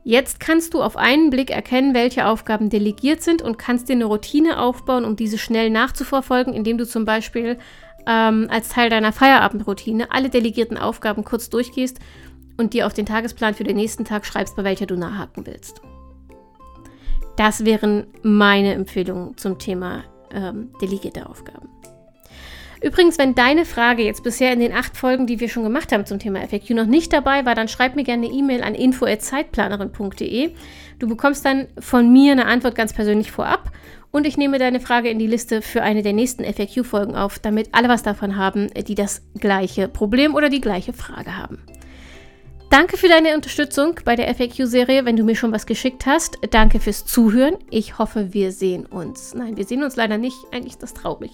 Jetzt 0.06 0.40
kannst 0.40 0.74
du 0.74 0.82
auf 0.82 0.98
einen 0.98 1.30
Blick 1.30 1.50
erkennen, 1.50 1.94
welche 1.94 2.28
Aufgaben 2.28 2.70
delegiert 2.70 3.22
sind 3.22 3.42
und 3.42 3.58
kannst 3.58 3.88
dir 3.88 3.94
eine 3.94 4.06
Routine 4.06 4.60
aufbauen, 4.60 5.06
um 5.06 5.16
diese 5.16 5.38
schnell 5.38 5.70
nachzuverfolgen, 5.70 6.54
indem 6.54 6.78
du 6.78 6.86
zum 6.86 7.06
Beispiel 7.06 7.58
ähm, 8.06 8.48
als 8.50 8.70
Teil 8.70 8.90
deiner 8.90 9.14
Feierabendroutine 9.14 10.12
alle 10.12 10.30
delegierten 10.30 10.78
Aufgaben 10.78 11.24
kurz 11.24 11.50
durchgehst 11.50 12.00
und 12.58 12.74
dir 12.74 12.86
auf 12.86 12.94
den 12.94 13.06
Tagesplan 13.06 13.54
für 13.54 13.64
den 13.64 13.78
nächsten 13.78 14.04
Tag 14.04 14.26
schreibst, 14.26 14.56
bei 14.58 14.64
welcher 14.66 14.86
du 14.86 14.96
nachhaken 14.96 15.46
willst. 15.46 15.82
Das 17.38 17.66
wären 17.66 18.08
meine 18.22 18.74
Empfehlungen 18.74 19.38
zum 19.38 19.58
Thema 19.58 20.04
ähm, 20.34 20.72
delegierte 20.82 21.28
Aufgaben. 21.30 21.70
Übrigens, 22.84 23.18
wenn 23.18 23.34
deine 23.34 23.64
Frage 23.64 24.04
jetzt 24.04 24.24
bisher 24.24 24.52
in 24.52 24.60
den 24.60 24.74
acht 24.74 24.98
Folgen, 24.98 25.26
die 25.26 25.40
wir 25.40 25.48
schon 25.48 25.64
gemacht 25.64 25.94
haben 25.94 26.06
zum 26.06 26.20
Thema 26.20 26.46
FAQ, 26.46 26.72
noch 26.72 26.86
nicht 26.86 27.14
dabei 27.14 27.46
war, 27.46 27.56
dann 27.56 27.70
schreib 27.70 27.96
mir 27.96 28.04
gerne 28.04 28.28
eine 28.28 28.36
E-Mail 28.36 28.62
an 28.62 28.76
info.zeitplanerin.de. 28.76 30.52
Du 31.00 31.08
bekommst 31.08 31.46
dann 31.46 31.68
von 31.80 32.12
mir 32.12 32.34
eine 32.34 32.46
Antwort 32.46 32.76
ganz 32.76 32.92
persönlich 32.92 33.32
vorab 33.32 33.72
und 34.12 34.28
ich 34.28 34.36
nehme 34.36 34.60
deine 34.60 34.82
Frage 34.82 35.10
in 35.10 35.18
die 35.18 35.28
Liste 35.28 35.62
für 35.62 35.82
eine 35.82 36.02
der 36.02 36.12
nächsten 36.12 36.44
FAQ-Folgen 36.44 37.16
auf, 37.16 37.40
damit 37.40 37.70
alle 37.72 37.88
was 37.88 38.04
davon 38.04 38.36
haben, 38.36 38.70
die 38.86 38.96
das 38.96 39.22
gleiche 39.40 39.88
Problem 39.88 40.36
oder 40.36 40.50
die 40.50 40.62
gleiche 40.62 40.92
Frage 40.92 41.38
haben. 41.38 41.60
Danke 42.74 42.98
für 42.98 43.08
deine 43.08 43.36
Unterstützung 43.36 44.00
bei 44.04 44.16
der 44.16 44.34
FAQ-Serie, 44.34 45.06
wenn 45.06 45.16
du 45.16 45.24
mir 45.24 45.36
schon 45.36 45.52
was 45.52 45.68
geschickt 45.68 46.08
hast. 46.08 46.40
Danke 46.50 46.80
fürs 46.80 47.06
Zuhören. 47.06 47.54
Ich 47.70 48.00
hoffe, 48.00 48.34
wir 48.34 48.52
sehen 48.52 48.88
uns. 48.88 49.36
Nein, 49.36 49.58
wir 49.58 49.66
sehen 49.66 49.84
uns 49.84 49.96
leider 49.96 50.18
nicht. 50.18 50.36
Eigentlich 50.52 50.74
ist 50.74 50.82
das 50.82 50.96
traurig. 50.96 51.34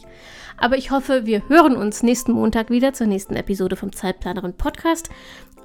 Aber 0.57 0.77
ich 0.77 0.91
hoffe, 0.91 1.25
wir 1.25 1.47
hören 1.47 1.77
uns 1.77 2.03
nächsten 2.03 2.33
Montag 2.33 2.69
wieder 2.69 2.91
zur 2.91 3.07
nächsten 3.07 3.37
Episode 3.37 3.77
vom 3.77 3.93
Zeitplanerin 3.93 4.51
Podcast. 4.51 5.09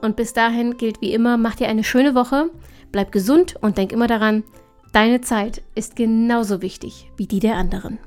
Und 0.01 0.15
bis 0.15 0.33
dahin 0.33 0.77
gilt 0.77 1.01
wie 1.01 1.13
immer, 1.13 1.37
mach 1.39 1.57
dir 1.57 1.67
eine 1.67 1.83
schöne 1.83 2.15
Woche, 2.15 2.51
bleib 2.93 3.11
gesund 3.11 3.57
und 3.61 3.77
denk 3.77 3.91
immer 3.91 4.07
daran, 4.07 4.45
deine 4.93 5.23
Zeit 5.23 5.61
ist 5.75 5.97
genauso 5.97 6.63
wichtig 6.63 7.11
wie 7.17 7.27
die 7.27 7.41
der 7.41 7.57
anderen. 7.57 7.99